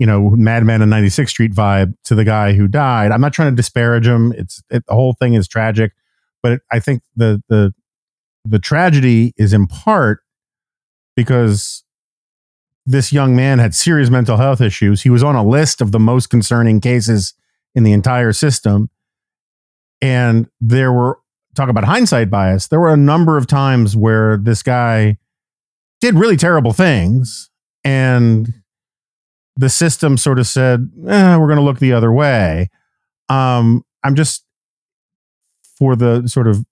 [0.00, 3.12] you know, Madman and 96th Street vibe to the guy who died.
[3.12, 4.32] I'm not trying to disparage him.
[4.36, 5.92] It's it, the whole thing is tragic,
[6.42, 7.72] but it, I think the the
[8.44, 10.20] the tragedy is in part
[11.14, 11.84] because
[12.84, 15.02] this young man had serious mental health issues.
[15.02, 17.34] He was on a list of the most concerning cases
[17.76, 18.90] in the entire system
[20.00, 21.18] and there were,
[21.54, 25.18] talk about hindsight bias, there were a number of times where this guy
[26.00, 27.50] did really terrible things.
[27.84, 28.59] And
[29.56, 32.68] the system sort of said, eh, we're going to look the other way.
[33.28, 34.44] Um, I'm just,
[35.76, 36.64] for the sort of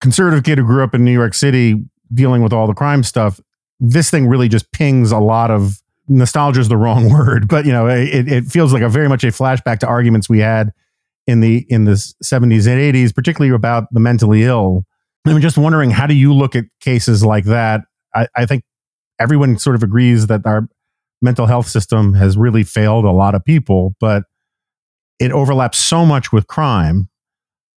[0.00, 3.40] conservative kid who grew up in New York City dealing with all the crime stuff,
[3.80, 7.72] this thing really just pings a lot of nostalgia is the wrong word, but you
[7.72, 10.72] know, it, it feels like a very much a flashback to arguments we had
[11.26, 14.84] in the in the 70s and 80s, particularly about the mentally ill.
[15.24, 17.82] I'm just wondering, how do you look at cases like that?
[18.14, 18.64] I, I think
[19.20, 20.68] everyone sort of agrees that our
[21.22, 24.24] mental health system has really failed a lot of people, but
[25.18, 27.08] it overlaps so much with crime.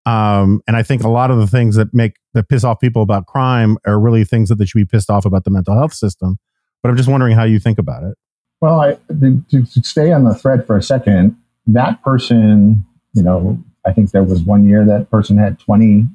[0.05, 3.01] Um, and I think a lot of the things that make that piss off people
[3.01, 5.93] about crime are really things that they should be pissed off about the mental health
[5.93, 6.37] system.
[6.83, 8.15] But I'm just wondering how you think about it.
[8.61, 11.35] Well, I, to, to stay on the thread for a second,
[11.67, 12.85] that person
[13.15, 16.05] you know, I think there was one year that person had 20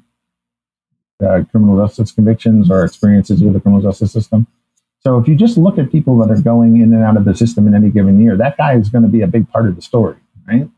[1.25, 4.47] uh, criminal justice convictions or experiences with the criminal justice system.
[5.01, 7.35] So if you just look at people that are going in and out of the
[7.35, 9.75] system in any given year, that guy is going to be a big part of
[9.75, 10.69] the story, right?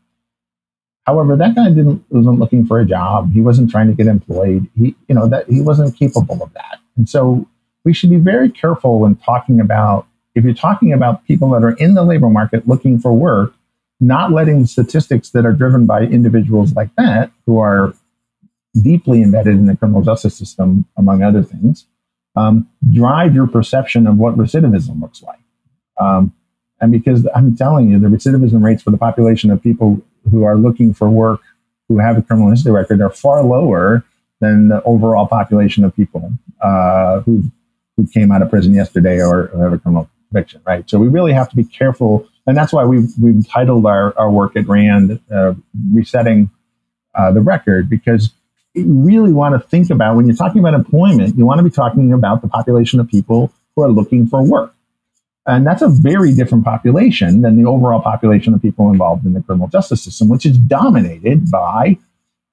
[1.06, 3.32] However, that guy didn't wasn't looking for a job.
[3.32, 4.66] He wasn't trying to get employed.
[4.74, 6.78] He, you know, that he wasn't capable of that.
[6.96, 7.46] And so
[7.84, 11.72] we should be very careful when talking about if you're talking about people that are
[11.72, 13.54] in the labor market looking for work,
[14.00, 17.94] not letting statistics that are driven by individuals like that, who are
[18.82, 21.86] deeply embedded in the criminal justice system, among other things,
[22.36, 25.38] um, drive your perception of what recidivism looks like.
[25.98, 26.32] Um,
[26.80, 30.56] and because I'm telling you, the recidivism rates for the population of people who are
[30.56, 31.40] looking for work
[31.88, 34.04] who have a criminal history record are far lower
[34.40, 37.42] than the overall population of people uh, who
[37.96, 40.88] who came out of prison yesterday or, have a criminal conviction, right?
[40.90, 44.30] So we really have to be careful and that's why we've we've titled our, our
[44.30, 45.54] work at Rand uh,
[45.92, 46.50] "Resetting
[47.14, 48.30] uh, the Record" because
[48.82, 52.12] really want to think about when you're talking about employment, you want to be talking
[52.12, 54.74] about the population of people who are looking for work.
[55.46, 59.42] And that's a very different population than the overall population of people involved in the
[59.42, 61.98] criminal justice system, which is dominated by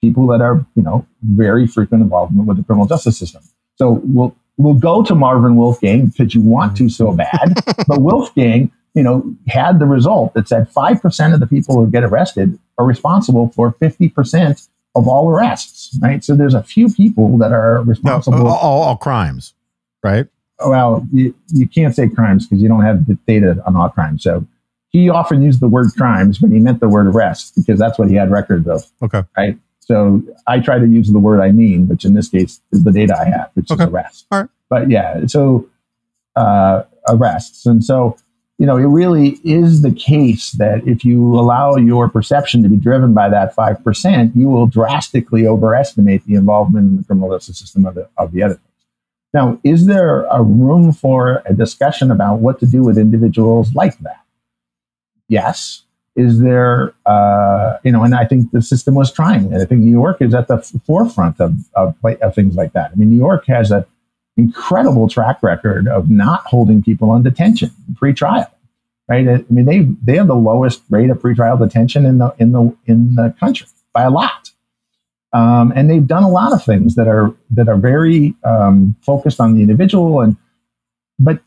[0.02, 3.42] people that are, you know, very frequent involvement with the criminal justice system.
[3.76, 7.54] So we'll we'll go to Marvin Wolfgang because you want to so bad.
[7.88, 11.90] but Wolfgang, you know, had the result that said five percent of the people who
[11.90, 15.98] get arrested are responsible for fifty percent of all arrests.
[16.02, 16.24] Right.
[16.24, 18.48] So there's a few people that are No, responsible.
[18.48, 19.54] all, all, all crimes,
[20.04, 20.28] right?
[20.64, 24.22] well, you, you can't say crimes because you don't have the data on all crimes.
[24.22, 24.46] So
[24.90, 28.10] he often used the word crimes, but he meant the word arrest because that's what
[28.10, 28.84] he had records of.
[29.02, 29.24] Okay.
[29.36, 29.58] Right.
[29.80, 32.92] So I try to use the word I mean, which in this case is the
[32.92, 33.86] data I have, which Okay.
[33.86, 34.28] is arrest.
[34.32, 34.50] All right.
[34.70, 35.68] But yeah, so
[36.36, 37.66] uh, arrests.
[37.66, 38.16] And so,
[38.62, 42.76] you know, it really is the case that if you allow your perception to be
[42.76, 47.88] driven by that 5%, you will drastically overestimate the involvement in the criminal justice system
[47.88, 48.60] of the, of the other.
[49.34, 53.98] Now, is there a room for a discussion about what to do with individuals like
[54.02, 54.22] that?
[55.28, 55.82] Yes.
[56.16, 59.46] Is there, uh, you know, and I think the system was trying.
[59.52, 62.74] And I think New York is at the f- forefront of, of, of things like
[62.74, 62.92] that.
[62.92, 63.86] I mean, New York has an
[64.38, 68.50] incredible track record of not holding people on detention pre-trial,
[69.08, 69.28] right?
[69.28, 72.76] I mean, they they have the lowest rate of pretrial detention in the in the
[72.86, 74.52] in the country by a lot.
[75.34, 79.40] Um, and they've done a lot of things that are that are very um, focused
[79.40, 80.36] on the individual and
[81.20, 81.40] but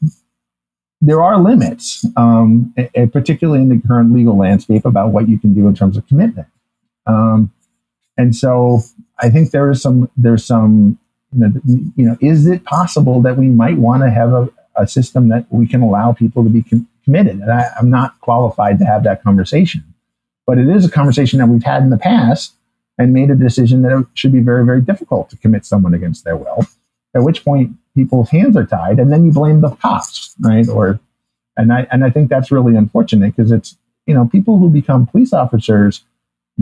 [1.01, 5.39] there are limits um, a- a- particularly in the current legal landscape about what you
[5.39, 6.47] can do in terms of commitment
[7.07, 7.53] um,
[8.17, 8.81] and so
[9.19, 10.99] i think there is some there's some
[11.35, 11.61] you know,
[11.97, 15.47] you know is it possible that we might want to have a, a system that
[15.51, 19.05] we can allow people to be com- committed and I, i'm not qualified to have
[19.05, 19.85] that conversation
[20.47, 22.55] but it is a conversation that we've had in the past
[22.99, 26.25] and made a decision that it should be very, very difficult to commit someone against
[26.25, 26.67] their will.
[27.15, 30.69] At which point, people's hands are tied, and then you blame the cops, right?
[30.69, 30.99] Or,
[31.57, 33.77] and I and I think that's really unfortunate because it's
[34.07, 36.05] you know people who become police officers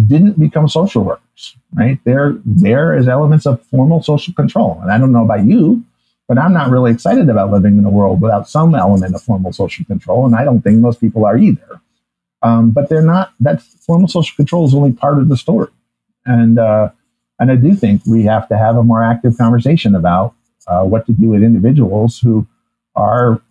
[0.06, 1.98] didn't become social workers, right?
[2.04, 5.84] They're there as elements of formal social control, and I don't know about you,
[6.28, 9.52] but I'm not really excited about living in a world without some element of formal
[9.52, 11.80] social control, and I don't think most people are either.
[12.42, 13.32] Um, but they're not.
[13.38, 15.70] That formal social control is only part of the story
[16.26, 16.90] and uh,
[17.38, 20.34] and I do think we have to have a more active conversation about
[20.66, 22.46] uh, what to do with individuals who
[22.94, 23.42] are,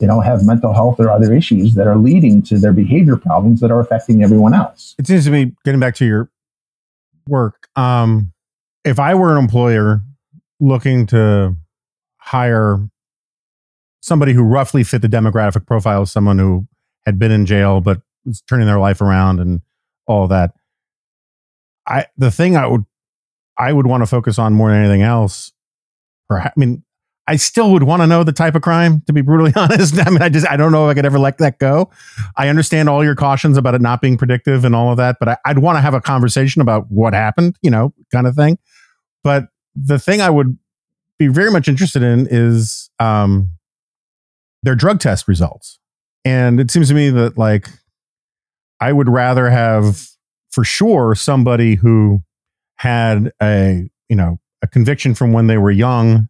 [0.00, 3.60] you know, have mental health or other issues that are leading to their behavior problems
[3.60, 4.94] that are affecting everyone else.
[4.98, 6.30] It seems to me, getting back to your
[7.28, 8.32] work, um,
[8.84, 10.02] if I were an employer
[10.60, 11.56] looking to
[12.18, 12.88] hire
[14.00, 16.66] somebody who roughly fit the demographic profile of someone who
[17.06, 19.60] had been in jail but was turning their life around and
[20.06, 20.52] all that,
[21.86, 22.84] I the thing I would
[23.56, 25.52] I would want to focus on more than anything else.
[26.28, 26.84] Perhaps I mean
[27.26, 29.02] I still would want to know the type of crime.
[29.06, 31.18] To be brutally honest, I mean I just I don't know if I could ever
[31.18, 31.90] let that go.
[32.36, 35.28] I understand all your cautions about it not being predictive and all of that, but
[35.28, 38.58] I, I'd want to have a conversation about what happened, you know, kind of thing.
[39.22, 40.58] But the thing I would
[41.18, 43.50] be very much interested in is um,
[44.62, 45.78] their drug test results.
[46.24, 47.68] And it seems to me that like
[48.80, 50.08] I would rather have
[50.50, 52.22] for sure somebody who
[52.76, 56.28] had a you know a conviction from when they were young.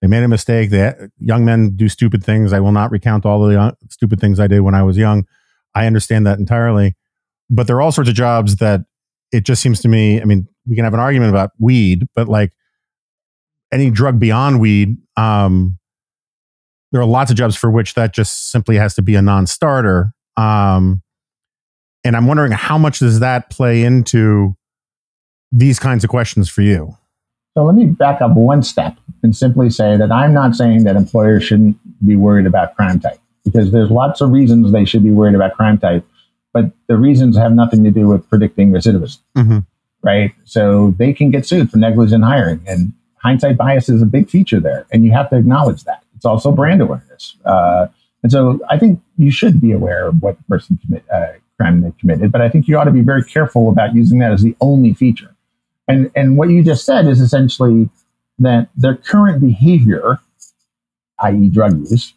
[0.00, 0.70] They made a mistake.
[0.70, 2.52] They, young men do stupid things.
[2.52, 5.26] I will not recount all the young, stupid things I did when I was young.
[5.74, 6.96] I understand that entirely.
[7.50, 8.82] But there are all sorts of jobs that
[9.32, 10.20] it just seems to me.
[10.20, 12.52] I mean, we can have an argument about weed, but like
[13.72, 15.78] any drug beyond weed, um,
[16.92, 20.12] there are lots of jobs for which that just simply has to be a non-starter.
[20.36, 21.02] Um,
[22.04, 24.56] and I'm wondering how much does that play into
[25.52, 26.96] these kinds of questions for you?
[27.56, 30.96] So let me back up one step and simply say that I'm not saying that
[30.96, 31.76] employers shouldn't
[32.06, 35.54] be worried about crime type because there's lots of reasons they should be worried about
[35.54, 36.04] crime type,
[36.52, 39.66] but the reasons have nothing to do with predicting recidivism, Mhm.
[40.02, 40.32] right?
[40.44, 44.60] So they can get sued for negligent hiring, and hindsight bias is a big feature
[44.60, 46.02] there, and you have to acknowledge that.
[46.14, 47.86] It's also brand awareness, uh,
[48.22, 51.26] and so I think you should be aware of what the person commit uh,
[51.58, 54.32] crime they committed, but I think you ought to be very careful about using that
[54.32, 55.34] as the only feature.
[55.90, 57.90] And and what you just said is essentially
[58.38, 60.20] that their current behavior,
[61.20, 62.14] i.e., drug use,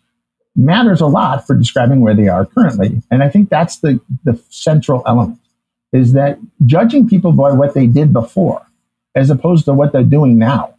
[0.55, 3.01] matters a lot for describing where they are currently.
[3.11, 5.39] And I think that's the, the central element
[5.93, 8.65] is that judging people by what they did before,
[9.15, 10.76] as opposed to what they're doing now,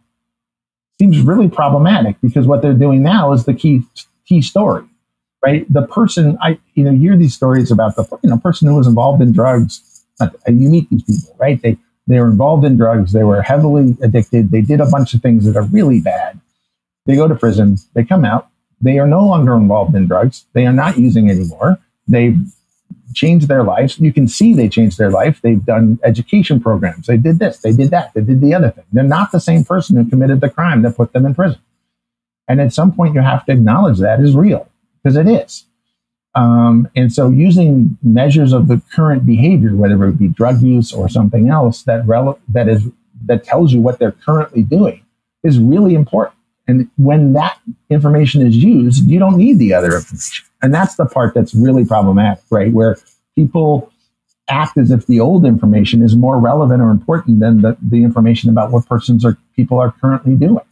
[0.99, 3.83] seems really problematic because what they're doing now is the key
[4.27, 4.85] key story.
[5.43, 8.75] Right, the person I you know hear these stories about the you know person who
[8.75, 10.05] was involved in drugs.
[10.21, 11.61] uh, You meet these people, right?
[11.61, 11.77] They
[12.07, 13.11] they were involved in drugs.
[13.11, 14.51] They were heavily addicted.
[14.51, 16.39] They did a bunch of things that are really bad.
[17.05, 17.77] They go to prison.
[17.93, 18.49] They come out.
[18.81, 20.45] They are no longer involved in drugs.
[20.53, 21.79] They are not using anymore.
[22.07, 22.37] They've
[23.13, 23.99] changed their lives.
[23.99, 25.39] You can see they changed their life.
[25.41, 27.07] They've done education programs.
[27.07, 28.83] They did this, they did that, they did the other thing.
[28.91, 31.59] They're not the same person who committed the crime that put them in prison.
[32.47, 34.67] And at some point, you have to acknowledge that is real
[35.01, 35.65] because it is.
[36.35, 41.07] Um, and so, using measures of the current behavior, whether it be drug use or
[41.07, 42.05] something else that
[42.49, 42.87] that is
[43.25, 45.03] that tells you what they're currently doing,
[45.43, 46.35] is really important.
[46.67, 47.59] And when that
[47.89, 50.45] information is used, you don't need the other information.
[50.61, 52.73] And that's the part that's really problematic, right?
[52.73, 52.97] Where
[53.35, 53.91] people
[54.47, 58.49] act as if the old information is more relevant or important than the, the information
[58.49, 60.65] about what persons or people are currently doing.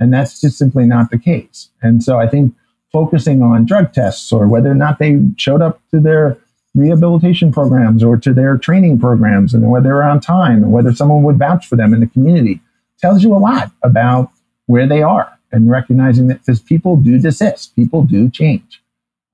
[0.00, 1.70] And that's just simply not the case.
[1.82, 2.54] And so I think
[2.92, 6.38] focusing on drug tests or whether or not they showed up to their
[6.74, 11.22] rehabilitation programs or to their training programs and whether they're on time and whether someone
[11.22, 12.60] would vouch for them in the community
[13.00, 14.30] tells you a lot about
[14.66, 18.82] where they are and recognizing that because people do desist, people do change.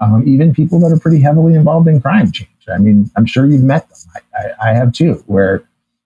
[0.00, 2.50] Um, even people that are pretty heavily involved in crime change.
[2.72, 3.98] I mean, I'm sure you've met them.
[4.14, 5.64] I, I, I have too, where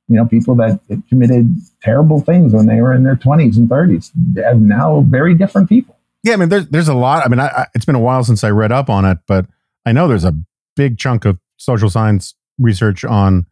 [0.08, 4.12] you know, people that committed terrible things when they were in their 20s and 30s
[4.44, 5.95] are now very different people.
[6.22, 7.24] Yeah, I mean, there's there's a lot.
[7.24, 9.46] I mean, I, I, it's been a while since I read up on it, but
[9.84, 10.34] I know there's a
[10.74, 13.46] big chunk of social science research on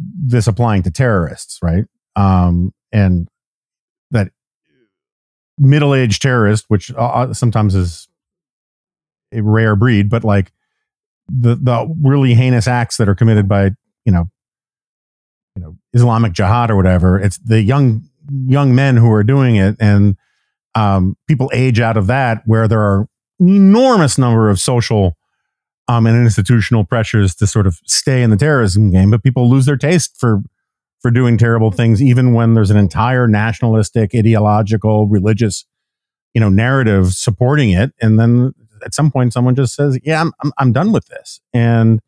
[0.00, 1.84] this applying to terrorists, right?
[2.16, 3.28] Um, and
[4.10, 4.32] that
[5.58, 8.08] middle-aged terrorist, which uh, uh sometimes is
[9.32, 10.52] a rare breed, but like
[11.28, 13.70] the the really heinous acts that are committed by
[14.04, 14.28] you know
[15.56, 17.18] you know Islamic Jihad or whatever.
[17.18, 18.08] It's the young
[18.46, 20.16] young men who are doing it, and
[20.74, 23.08] um, people age out of that where there are
[23.40, 25.16] enormous number of social
[25.88, 29.66] um, and institutional pressures to sort of stay in the terrorism game, but people lose
[29.66, 30.42] their taste for
[31.00, 35.66] for doing terrible things, even when there's an entire nationalistic, ideological, religious,
[36.32, 38.52] you know, narrative supporting it, and then
[38.84, 42.00] at some point someone just says, "Yeah, I'm I'm, I'm done with this," and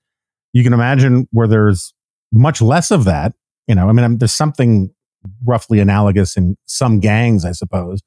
[0.52, 1.92] you can imagine where there's
[2.32, 3.32] much less of that.
[3.66, 4.94] You know, I mean, I'm, there's something
[5.44, 8.00] roughly analogous in some gangs, I suppose.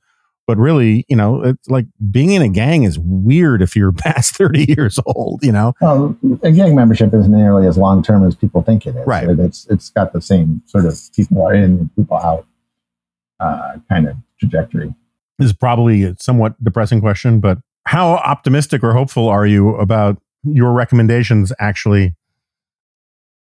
[0.47, 4.35] But really, you know, it's like being in a gang is weird if you're past
[4.35, 5.73] 30 years old, you know?
[5.81, 9.05] Well, a gang membership isn't nearly as long term as people think it is.
[9.05, 9.27] Right.
[9.27, 12.47] It's, it's got the same sort of people are in, people out
[13.39, 14.95] uh, kind of trajectory.
[15.37, 20.21] This is probably a somewhat depressing question, but how optimistic or hopeful are you about
[20.43, 22.15] your recommendations actually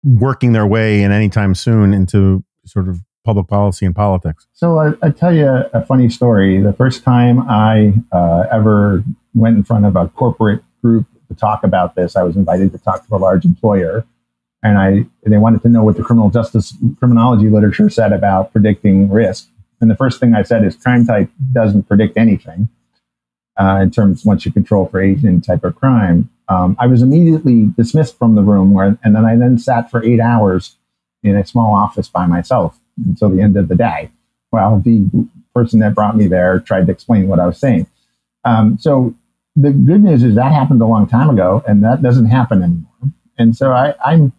[0.04, 4.48] working their way in any time soon into sort of public policy and politics.
[4.54, 6.62] So I, I tell you a funny story.
[6.62, 9.04] The first time I uh, ever
[9.34, 12.78] went in front of a corporate group to talk about this, I was invited to
[12.78, 14.06] talk to a large employer,
[14.62, 19.10] and I they wanted to know what the criminal justice criminology literature said about predicting
[19.10, 19.50] risk.
[19.82, 22.70] And the first thing I said is crime type doesn't predict anything
[23.60, 27.02] uh, in terms once you control for age and type of crime um, I was
[27.02, 30.76] immediately dismissed from the room, where, and then I then sat for eight hours
[31.24, 34.12] in a small office by myself until the end of the day.
[34.52, 35.10] Well, the
[35.54, 37.88] person that brought me there tried to explain what I was saying.
[38.46, 39.16] Um, so
[39.56, 43.14] the good news is that happened a long time ago, and that doesn't happen anymore.
[43.38, 44.34] And so I, I'm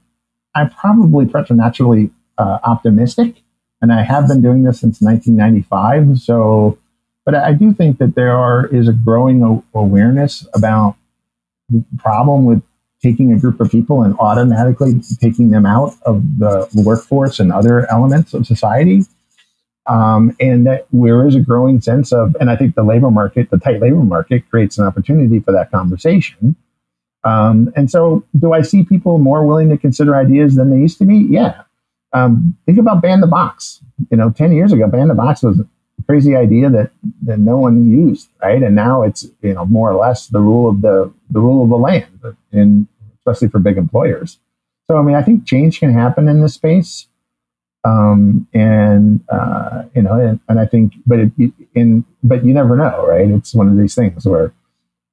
[0.55, 3.42] I'm probably preternaturally uh, optimistic,
[3.80, 6.18] and I have been doing this since 1995.
[6.20, 6.78] So,
[7.24, 10.96] but I do think that there are is a growing awareness about
[11.68, 12.62] the problem with
[13.05, 17.90] taking a group of people and automatically taking them out of the workforce and other
[17.90, 19.02] elements of society.
[19.86, 23.50] Um, and that there is a growing sense of, and I think the labor market,
[23.50, 26.57] the tight labor market, creates an opportunity for that conversation.
[27.22, 30.96] Um, and so, do I see people more willing to consider ideas than they used
[30.98, 31.16] to be?
[31.28, 31.64] Yeah.
[32.14, 33.80] Um, think about ban the box.
[34.11, 35.66] You know, 10 years ago, ban the box was a
[36.07, 36.90] crazy idea that
[37.22, 38.62] that no one used, right?
[38.62, 41.70] And now it's you know more or less the rule of the the rule of
[41.70, 42.88] the land, in
[43.27, 44.39] especially for big employers.
[44.87, 47.07] So I mean, I think change can happen in this space,
[47.85, 51.33] um, and uh, you know, and, and I think, but it,
[51.75, 53.29] in but you never know, right?
[53.29, 54.53] It's one of these things where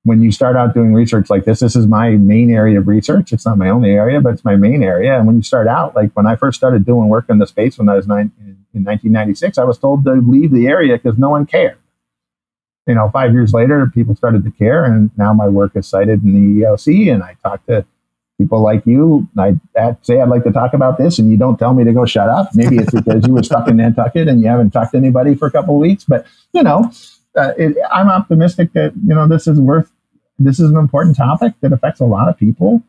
[0.04, 3.32] when you start out doing research like this, this is my main area of research.
[3.32, 5.16] It's not my only area, but it's my main area.
[5.16, 7.78] And when you start out, like when I first started doing work in the space
[7.78, 8.32] when I was nine,
[8.74, 11.78] in 1996, I was told to leave the area because no one cared.
[12.88, 16.24] You know, five years later, people started to care, and now my work is cited
[16.24, 17.86] in the EEOC, and I talk to
[18.42, 19.28] people like you.
[19.38, 19.56] I
[20.02, 22.30] say I'd like to talk about this, and you don't tell me to go shut
[22.30, 22.50] up.
[22.56, 25.48] Maybe it's because you were stuck in Nantucket and you haven't talked to anybody for
[25.48, 26.04] a couple of weeks.
[26.04, 26.92] But you know,
[27.38, 29.92] uh, it, I'm optimistic that you know this is worth.
[30.40, 32.82] This is an important topic that affects a lot of people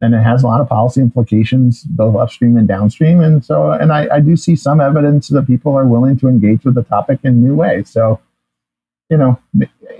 [0.00, 3.92] and it has a lot of policy implications both upstream and downstream and so and
[3.92, 7.18] I, I, do see some evidence that people are willing to engage with the topic
[7.24, 8.20] in new ways so
[9.12, 9.38] you know,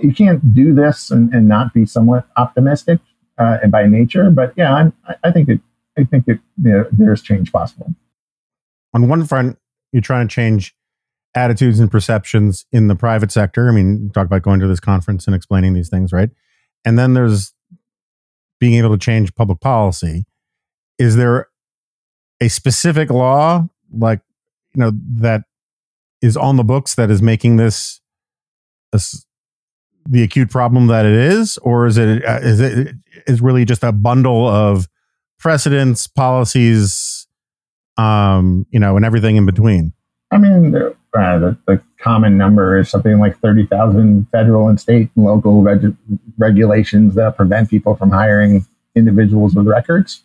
[0.01, 2.99] you can't do this and, and not be somewhat optimistic
[3.37, 4.29] uh, and by nature.
[4.29, 5.59] But yeah, I'm, I think it,
[5.97, 7.93] I think it, you know, there's change possible.
[8.93, 9.57] On one front,
[9.91, 10.75] you're trying to change
[11.35, 13.67] attitudes and perceptions in the private sector.
[13.67, 16.29] I mean, you talk about going to this conference and explaining these things, right?
[16.85, 17.53] And then there's
[18.59, 20.25] being able to change public policy.
[20.99, 21.47] Is there
[22.39, 24.21] a specific law like
[24.73, 25.43] you know that
[26.21, 28.01] is on the books that is making this
[28.91, 29.01] a,
[30.07, 32.95] the acute problem that it is, or is it uh, is it
[33.27, 34.87] is really just a bundle of
[35.39, 37.27] precedents, policies,
[37.97, 39.93] um, you know, and everything in between?
[40.31, 45.23] I mean, uh, the, the, common number is something like 30,000 federal and state and
[45.23, 45.95] local reg-
[46.37, 50.23] regulations that prevent people from hiring individuals with records.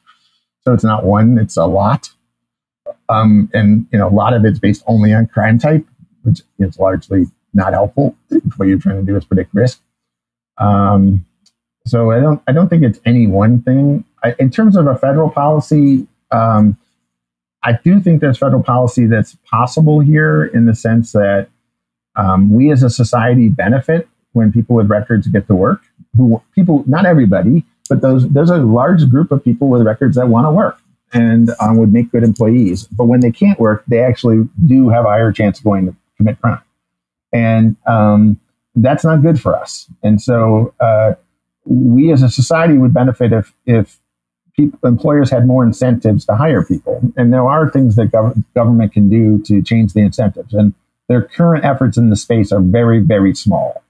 [0.63, 2.11] So it's not one, it's a lot.
[3.09, 5.87] Um, and you know, a lot of it's based only on crime type,
[6.23, 8.17] which is largely not helpful.
[8.57, 9.81] What you're trying to do is predict risk.
[10.59, 11.25] Um,
[11.89, 14.05] so I don't I don't think it's any one thing.
[14.23, 16.77] I, in terms of a federal policy, um,
[17.63, 21.49] I do think there's federal policy that's possible here in the sense that
[22.17, 25.83] um, we as a society benefit when people with records get to work.
[26.17, 30.29] Who people, not everybody, but those there's a large group of people with records that
[30.29, 30.81] want to work
[31.13, 32.85] and um, would make good employees.
[32.85, 35.97] But when they can't work, they actually do have a higher chance of going to
[36.17, 36.61] commit crime,
[37.33, 38.41] and um,
[38.75, 39.87] that's not good for us.
[40.03, 41.15] And so uh,
[41.69, 43.99] we as a society would benefit if if
[44.57, 47.01] people, employers had more incentives to hire people.
[47.17, 50.75] And there are things that gov- government can do to change the incentives, and
[51.09, 53.83] their current efforts in the space are very very small.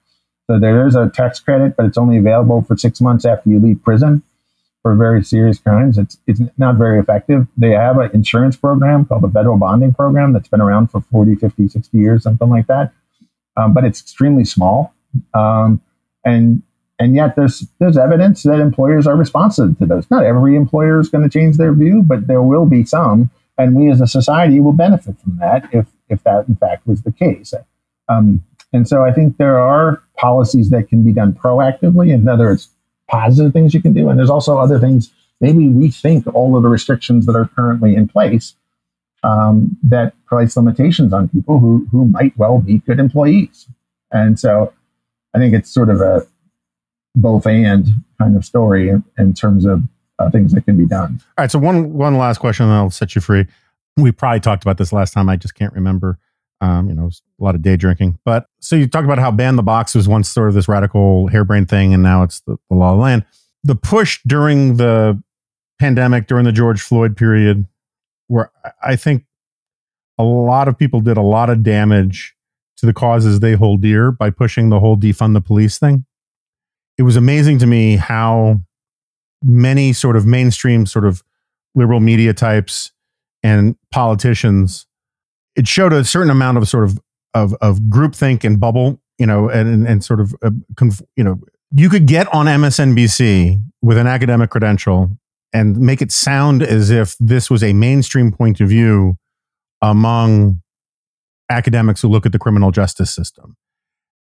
[0.49, 3.61] So there is a tax credit, but it's only available for six months after you
[3.61, 4.23] leave prison
[4.83, 5.99] for very serious crimes.
[5.99, 7.47] It's, it's not very effective.
[7.59, 11.35] They have an insurance program called the federal bonding program that's been around for 40,
[11.35, 12.93] 50, 60 years, something like that.
[13.57, 14.95] Um, but it's extremely small.
[15.35, 15.83] Um,
[16.25, 16.63] and
[16.99, 20.11] and yet there's there's evidence that employers are responsive to those.
[20.11, 23.75] Not every employer is going to change their view, but there will be some, and
[23.75, 27.13] we as a society will benefit from that if if that in fact was the
[27.13, 27.55] case.
[28.09, 28.43] Um,
[28.73, 32.13] and so I think there are policies that can be done proactively.
[32.13, 32.69] In other words,
[33.09, 34.09] positive things you can do.
[34.09, 38.09] And there's also other things, maybe rethink all of the restrictions that are currently in
[38.09, 38.55] place
[39.23, 43.67] um, that place limitations on people who, who might well be good employees.
[44.13, 44.73] And so
[45.35, 46.27] I think it's sort of a
[47.21, 47.87] both and
[48.21, 49.83] kind of story in, in terms of
[50.19, 51.21] uh, things that can be done.
[51.37, 51.51] All right.
[51.51, 53.47] So one one last question, and I'll set you free.
[53.97, 55.29] We probably talked about this last time.
[55.29, 56.19] I just can't remember.
[56.61, 58.19] Um, you know, a lot of day drinking.
[58.25, 61.29] But so you talked about how ban the box was once sort of this radical
[61.29, 63.25] harebrained thing, and now it's the, the law of the land.
[63.63, 65.23] The push during the
[65.79, 67.67] pandemic, during the George Floyd period,
[68.27, 68.51] where
[68.83, 69.25] I think
[70.19, 72.35] a lot of people did a lot of damage
[72.79, 76.05] to the causes they hold dear by pushing the whole defund the police thing.
[76.99, 78.61] It was amazing to me how
[79.43, 81.23] many sort of mainstream, sort of
[81.75, 82.91] liberal media types
[83.43, 84.87] and politicians
[85.59, 86.99] it showed a certain amount of sort of
[87.35, 90.51] of of groupthink and bubble, you know, and and sort of uh,
[91.17, 91.41] you know,
[91.73, 95.11] you could get on MSNBC with an academic credential
[95.53, 99.17] and make it sound as if this was a mainstream point of view
[99.83, 100.61] among
[101.51, 103.57] academics who look at the criminal justice system.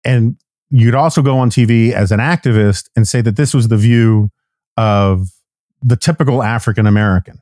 [0.04, 0.38] And
[0.70, 4.30] you'd also go on TV as an activist and say that this was the view
[4.76, 5.30] of
[5.82, 7.40] the typical African American,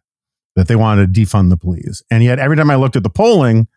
[0.56, 2.04] that they wanted to defund the police.
[2.12, 3.68] And yet, every time I looked at the polling,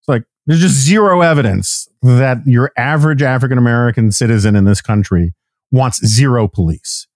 [0.00, 5.34] it's like there's just zero evidence that your average African American citizen in this country
[5.70, 7.06] wants zero police.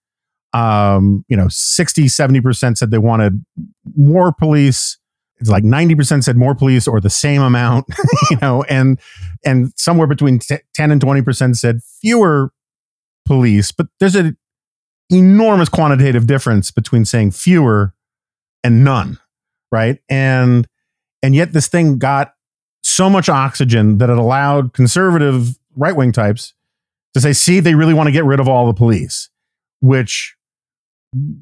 [0.53, 3.43] Um, you know, 60, 70% said they wanted
[3.95, 4.99] more police.
[5.43, 7.85] It's like 90% said more police or the same amount,
[8.31, 8.97] you know, and
[9.43, 12.53] and somewhere between 10 and 20% said fewer
[13.25, 14.37] police, but there's an
[15.09, 17.93] enormous quantitative difference between saying fewer
[18.63, 19.19] and none,
[19.69, 19.99] right?
[20.07, 20.65] And
[21.21, 22.35] and yet this thing got
[22.81, 26.53] so much oxygen that it allowed conservative right wing types
[27.15, 29.29] to say, see, they really want to get rid of all the police,
[29.81, 30.37] which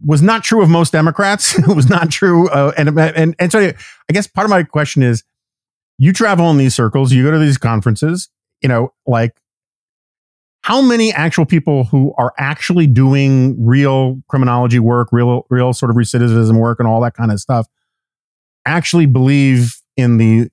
[0.06, 1.58] was not true of most Democrats.
[1.58, 2.50] it was not true.
[2.50, 5.24] Uh, and, and, and so I guess part of my question is
[5.98, 8.30] you travel in these circles, you go to these conferences,
[8.62, 9.36] you know, like
[10.64, 15.98] how many actual people who are actually doing real criminology work, real, real sort of
[15.98, 17.68] recidivism work and all that kind of stuff
[18.66, 20.50] actually believe in the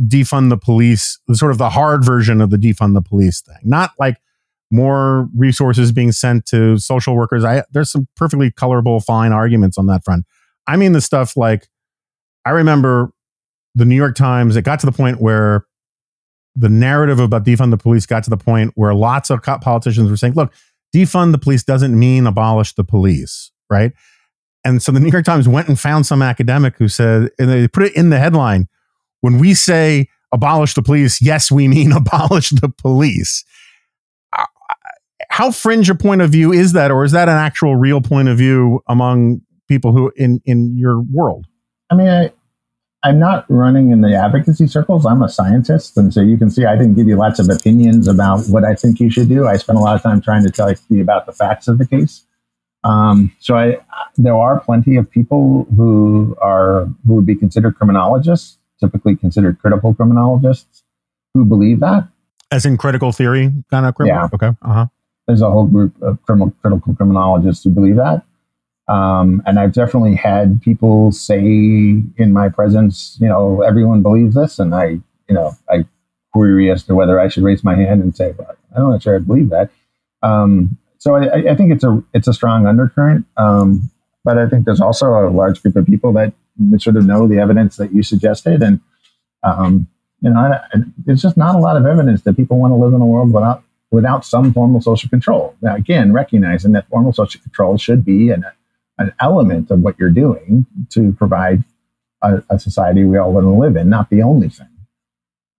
[0.00, 3.92] defund the police, sort of the hard version of the defund the police thing, not
[3.98, 4.16] like
[4.72, 7.44] more resources being sent to social workers.
[7.44, 10.24] I there's some perfectly colorable, fine arguments on that front.
[10.66, 11.68] I mean the stuff like
[12.44, 13.12] I remember
[13.74, 14.56] the New York Times.
[14.56, 15.66] It got to the point where
[16.54, 20.16] the narrative about defund the police got to the point where lots of politicians were
[20.16, 20.52] saying, look,
[20.94, 23.92] defund the police doesn't mean abolish the police, right?
[24.64, 27.66] And so the New York Times went and found some academic who said, and they
[27.68, 28.68] put it in the headline
[29.22, 33.44] when we say abolish the police, yes, we mean abolish the police.
[35.32, 38.00] Uh, how fringe a point of view is that, or is that an actual real
[38.00, 41.46] point of view among people who in in your world?
[41.90, 42.32] I mean, I,
[43.02, 45.04] I'm not running in the advocacy circles.
[45.04, 45.96] I'm a scientist.
[45.96, 48.74] And so you can see I didn't give you lots of opinions about what I
[48.74, 49.46] think you should do.
[49.46, 51.86] I spent a lot of time trying to tell you about the facts of the
[51.86, 52.24] case.
[52.84, 53.78] Um, so I,
[54.16, 59.94] there are plenty of people who are who would be considered criminologists, typically considered critical
[59.94, 60.82] criminologists,
[61.34, 62.08] who believe that.
[62.50, 64.22] As in critical theory kind of criminal?
[64.22, 64.28] Yeah.
[64.34, 64.56] Okay.
[64.62, 64.86] Uh-huh.
[65.32, 68.22] There's a whole group of criminal, critical criminologists who believe that.
[68.86, 74.58] Um, and I've definitely had people say in my presence, you know, everyone believes this.
[74.58, 75.86] And I, you know, I
[76.34, 79.16] query as to whether I should raise my hand and say, well, I'm not sure
[79.16, 79.70] I believe that.
[80.22, 83.24] Um, so I, I, think it's a it's a strong undercurrent.
[83.38, 83.90] Um,
[84.22, 86.34] but I think there's also a large group of people that
[86.76, 88.80] sort of know the evidence that you suggested, and
[89.42, 89.88] um,
[90.20, 90.60] you know, I,
[90.98, 93.32] there's just not a lot of evidence that people want to live in a world
[93.32, 95.54] without without some formal social control.
[95.62, 98.44] Now, again, recognizing that formal social control should be an
[98.98, 101.64] an element of what you're doing to provide
[102.22, 104.68] a, a society we all want to live in, not the only thing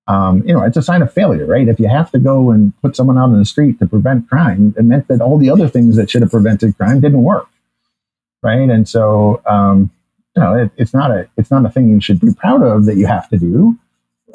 [0.08, 1.68] um, you know, it's a sign of failure, right?
[1.68, 4.74] If you have to go and put someone out in the street to prevent crime,
[4.78, 7.48] it meant that all the other things that should have prevented crime didn't work,
[8.42, 8.70] right?
[8.70, 9.92] And so, um,
[10.36, 12.86] you know, it, it's not a it's not a thing you should be proud of
[12.86, 13.78] that you have to do.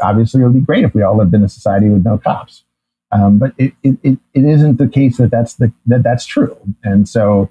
[0.00, 2.62] Obviously, it would be great if we all lived in a society with no cops,
[3.10, 6.56] um, but it, it, it, it isn't the case that that's the that that's true.
[6.84, 7.50] And so,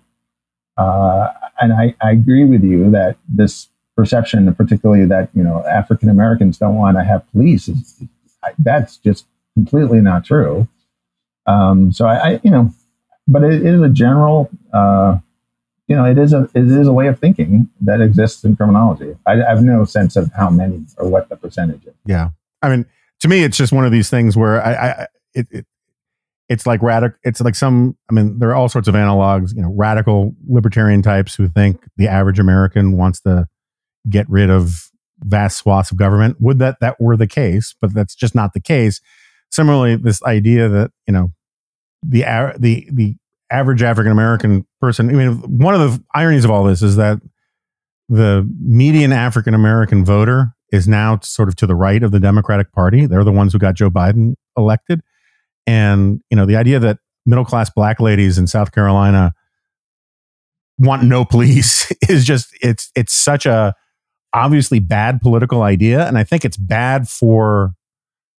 [0.77, 1.29] uh,
[1.59, 6.57] and I, I agree with you that this perception, particularly that you know African Americans
[6.57, 8.03] don't want to have police, is,
[8.59, 9.25] that's just
[9.55, 10.67] completely not true.
[11.47, 12.71] Um, so I, I, you know,
[13.27, 15.17] but it is a general, uh,
[15.87, 19.15] you know, it is a it is a way of thinking that exists in criminology.
[19.25, 21.93] I, I have no sense of how many or what the percentage is.
[22.05, 22.29] Yeah,
[22.61, 22.85] I mean,
[23.21, 25.07] to me, it's just one of these things where I, I
[25.37, 25.65] it, it
[26.49, 29.61] it's like radical it's like some i mean there are all sorts of analogs you
[29.61, 33.45] know radical libertarian types who think the average american wants to
[34.09, 34.89] get rid of
[35.19, 36.37] vast swaths of government.
[36.39, 39.01] Would that that were the case, but that's just not the case.
[39.51, 41.29] Similarly, this idea that you know
[42.03, 42.23] the
[42.57, 43.15] the the
[43.49, 45.09] average African American person.
[45.09, 47.19] I mean, one of the ironies of all this is that
[48.09, 52.71] the median African American voter is now sort of to the right of the Democratic
[52.73, 53.05] Party.
[53.05, 55.01] They're the ones who got Joe Biden elected,
[55.67, 59.33] and you know the idea that middle class black ladies in South Carolina
[60.79, 63.75] want no police is just it's it's such a
[64.33, 66.07] obviously bad political idea.
[66.07, 67.73] And I think it's bad for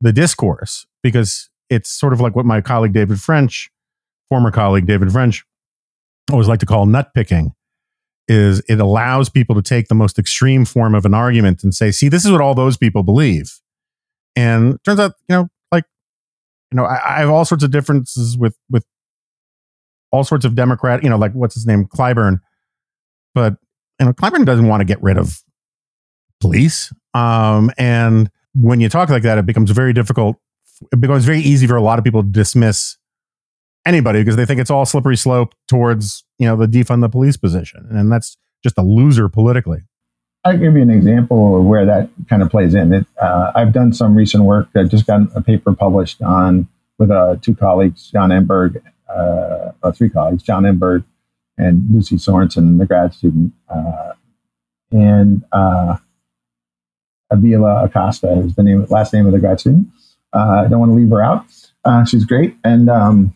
[0.01, 3.69] the discourse because it's sort of like what my colleague David French,
[4.29, 5.43] former colleague David French,
[6.31, 7.53] always like to call nut picking
[8.27, 11.91] is it allows people to take the most extreme form of an argument and say,
[11.91, 13.59] see, this is what all those people believe.
[14.35, 15.47] And turns out, you know,
[16.71, 18.85] you know, I, I have all sorts of differences with with
[20.11, 22.39] all sorts of Democrat, you know, like what's his name, Clyburn.
[23.33, 23.57] But
[23.99, 25.41] you know, Clyburn doesn't want to get rid of
[26.39, 26.93] police.
[27.13, 30.37] Um, and when you talk like that, it becomes very difficult.
[30.91, 32.97] It becomes very easy for a lot of people to dismiss
[33.85, 37.37] anybody because they think it's all slippery slope towards you know the defund the police
[37.37, 39.79] position, and that's just a loser politically.
[40.47, 42.93] I'll give you an example of where that kind of plays in.
[42.93, 44.69] It, uh, I've done some recent work.
[44.77, 49.91] I just got a paper published on with uh, two colleagues, John Engberg, uh, uh,
[49.91, 51.03] three colleagues, John Engberg
[51.57, 54.13] and Lucy Sorensen, the grad student, uh,
[54.91, 55.97] and uh,
[57.29, 59.87] Avila Acosta is the name, last name of the grad student.
[60.31, 61.45] I don't want to leave her out.
[62.07, 62.55] She's great.
[62.63, 63.33] And um,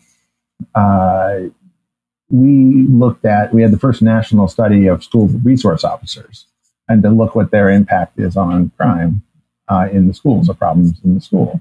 [2.30, 6.46] we looked at, we had the first national study of school resource officers
[6.92, 9.22] and to look what their impact is on crime
[9.68, 11.60] uh, in the schools or problems in the school.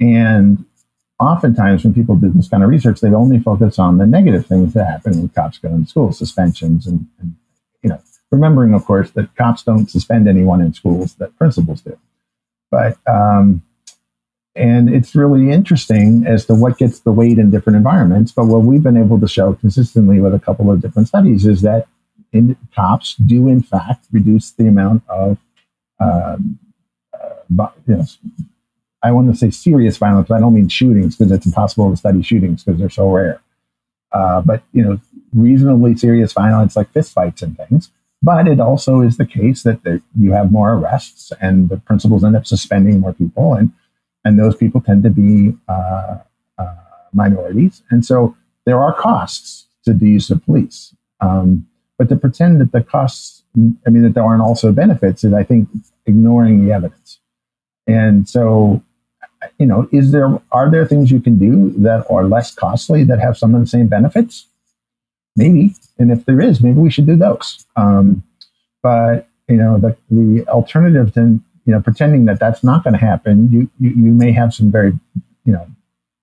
[0.00, 0.64] And
[1.18, 4.74] oftentimes when people do this kind of research, they only focus on the negative things
[4.74, 7.34] that happen when cops go in school, suspensions and, and
[7.82, 8.00] you know,
[8.30, 11.96] remembering, of course, that cops don't suspend anyone in schools, that principals do.
[12.70, 13.62] But, um,
[14.54, 18.32] and it's really interesting as to what gets the weight in different environments.
[18.32, 21.62] But what we've been able to show consistently with a couple of different studies is
[21.62, 21.86] that
[22.32, 25.38] in, cops do, in fact, reduce the amount of,
[26.00, 26.58] um,
[27.14, 28.04] uh, you know,
[29.02, 31.96] I want to say serious violence, but I don't mean shootings because it's impossible to
[31.96, 33.40] study shootings because they're so rare.
[34.12, 35.00] Uh, but you know,
[35.32, 37.90] reasonably serious violence like fistfights and things
[38.22, 42.22] but it also is the case that there, you have more arrests and the principals
[42.22, 43.54] end up suspending more people.
[43.54, 43.72] And
[44.24, 46.18] and those people tend to be uh,
[46.56, 46.74] uh,
[47.12, 50.94] minorities, and so there are costs to the use of police.
[51.20, 51.66] Um,
[52.02, 53.44] but to pretend that the costs,
[53.86, 55.68] I mean, that there aren't also benefits, is I think
[56.04, 57.20] ignoring the evidence.
[57.86, 58.82] And so,
[59.60, 63.20] you know, is there are there things you can do that are less costly that
[63.20, 64.48] have some of the same benefits?
[65.36, 67.64] Maybe, and if there is, maybe we should do those.
[67.76, 68.24] Um,
[68.82, 73.00] but you know, the the alternative to you know pretending that that's not going to
[73.00, 74.92] happen, you, you you may have some very
[75.44, 75.68] you know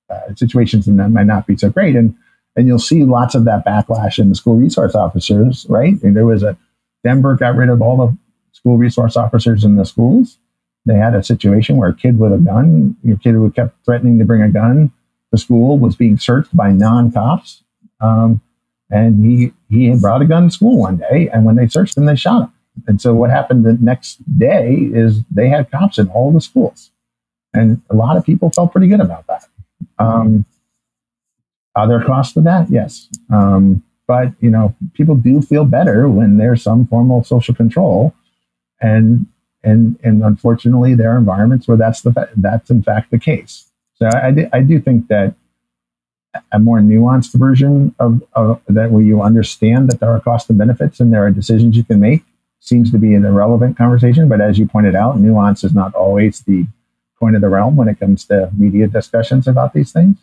[0.10, 2.16] uh, situations that might not be so great, and
[2.56, 6.02] and you'll see lots of that backlash in the school resource officers, right?
[6.04, 6.58] And there was a
[7.04, 8.18] Denver got rid of all the
[8.52, 10.38] school resource officers in the schools.
[10.86, 14.20] They had a situation where a kid with a gun, your kid who kept threatening
[14.20, 14.92] to bring a gun
[15.32, 17.64] to school, was being searched by non-cops.
[18.02, 18.42] Um,
[18.90, 22.06] and he he brought a gun to school one day, and when they searched him,
[22.06, 22.54] they shot him.
[22.88, 26.92] And so what happened the next day is they had cops in all the schools,
[27.54, 29.46] and a lot of people felt pretty good about that.
[30.00, 30.46] Um,
[31.80, 32.70] are there costs to that?
[32.70, 37.56] Yes, um, but you know people do feel better when there's some form of social
[37.56, 38.14] control,
[38.82, 39.26] and
[39.64, 43.72] and and unfortunately there are environments where that's the that's in fact the case.
[43.96, 45.36] So I, I do think that
[46.52, 50.60] a more nuanced version of, of that where you understand that there are costs and
[50.60, 52.24] benefits and there are decisions you can make
[52.60, 54.30] seems to be an irrelevant conversation.
[54.30, 56.68] But as you pointed out, nuance is not always the
[57.20, 60.18] point of the realm when it comes to media discussions about these things.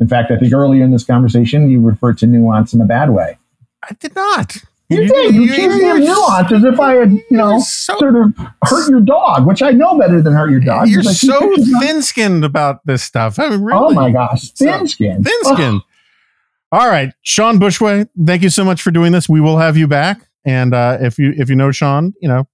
[0.00, 3.10] In fact, I think earlier in this conversation, you referred to nuance in a bad
[3.10, 3.38] way.
[3.82, 4.56] I did not.
[4.88, 5.34] You, you did.
[5.34, 8.36] You, you accused me of nuance as if I had, you know, so, sort of
[8.64, 10.88] hurt your dog, which I know better than hurt your dog.
[10.88, 13.38] You're so thin-skinned about this stuff.
[13.38, 13.78] I mean, really.
[13.78, 15.24] Oh my gosh, thin-skinned.
[15.24, 15.82] Thin-skinned.
[16.72, 19.28] All right, Shawn Bushway, thank you so much for doing this.
[19.28, 22.48] We will have you back, and uh, if you if you know Shawn, you know,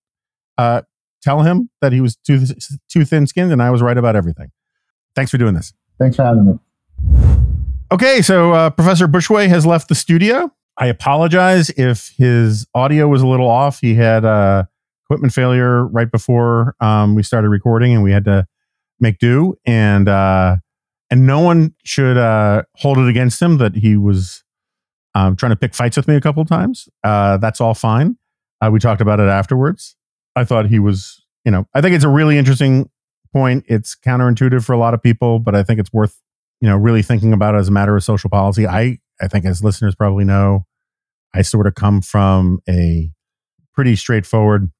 [0.58, 0.82] uh,
[1.22, 2.44] tell him that he was too
[2.90, 4.50] too thin-skinned, and I was right about everything.
[5.14, 5.72] Thanks for doing this.
[5.98, 6.58] Thanks for having me.
[7.92, 10.52] Okay, so uh, Professor Bushway has left the studio.
[10.76, 13.80] I apologize if his audio was a little off.
[13.80, 14.64] He had uh,
[15.04, 18.46] equipment failure right before um, we started recording, and we had to
[19.00, 19.56] make do.
[19.64, 20.56] And uh,
[21.10, 24.42] and no one should uh, hold it against him that he was
[25.14, 26.88] um, trying to pick fights with me a couple of times.
[27.04, 28.18] Uh, that's all fine.
[28.60, 29.96] Uh, we talked about it afterwards.
[30.34, 32.90] I thought he was, you know, I think it's a really interesting
[33.32, 33.64] point.
[33.68, 36.20] It's counterintuitive for a lot of people, but I think it's worth,
[36.60, 38.66] you know, really thinking about it as a matter of social policy.
[38.66, 40.66] I I think as listeners probably know,
[41.34, 43.10] I sort of come from a
[43.74, 44.70] pretty straightforward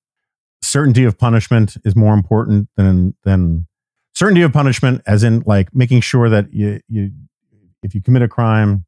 [0.62, 3.66] certainty of punishment is more important than than
[4.14, 7.10] certainty of punishment as in like making sure that you you
[7.82, 8.84] if you commit a crime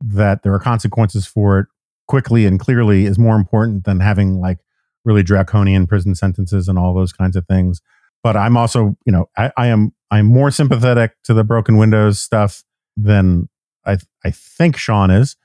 [0.00, 1.66] that there are consequences for it
[2.08, 4.58] quickly and clearly is more important than having like
[5.04, 7.80] really draconian prison sentences and all those kinds of things
[8.22, 12.20] but i'm also you know i, I am i'm more sympathetic to the broken windows
[12.20, 12.64] stuff
[12.96, 13.48] than
[13.84, 15.36] I I think Shawn is,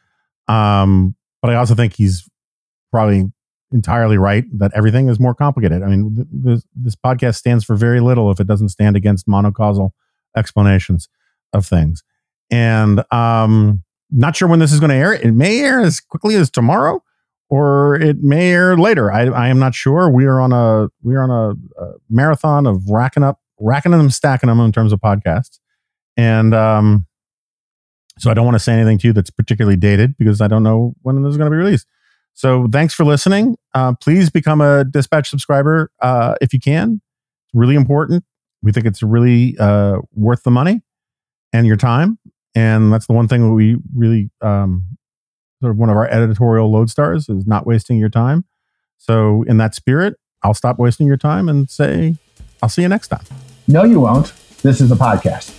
[0.48, 2.28] um, but I also think he's
[2.92, 3.32] probably
[3.72, 5.84] entirely right that everything is more complicated.
[5.84, 9.28] I mean, th- this, this podcast stands for very little if it doesn't stand against
[9.28, 9.92] monocausal
[10.38, 11.10] explanations
[11.52, 12.04] of things.
[12.50, 15.14] And um, not sure when this is going to air.
[15.14, 17.04] It may air as quickly as tomorrow,
[17.50, 19.12] or it may air later.
[19.12, 20.10] I, I am not sure.
[20.10, 24.10] We are on a we are on a, a, marathon of racking up, racking them,
[24.10, 25.60] stacking them in terms of podcasts.
[26.18, 27.06] And um,
[28.18, 30.64] so I don't want to say anything to you that's particularly dated because I don't
[30.64, 31.88] know when this is going to be released.
[32.34, 33.58] So thanks for listening.
[33.74, 37.02] Uh, please become a Dispatch subscriber uh, if you can.
[37.46, 38.24] It's really important.
[38.62, 40.82] We think it's really uh, worth the money
[41.54, 42.20] and your time.
[42.54, 44.98] And that's the one thing that we really um,
[45.62, 48.46] sort of one of our editorial lodestars is not wasting your time.
[48.98, 52.16] So in that spirit, I'll stop wasting your time and say,
[52.62, 53.26] I'll see you next time.
[53.68, 54.34] No, you won't.
[54.62, 55.54] This is a podcast.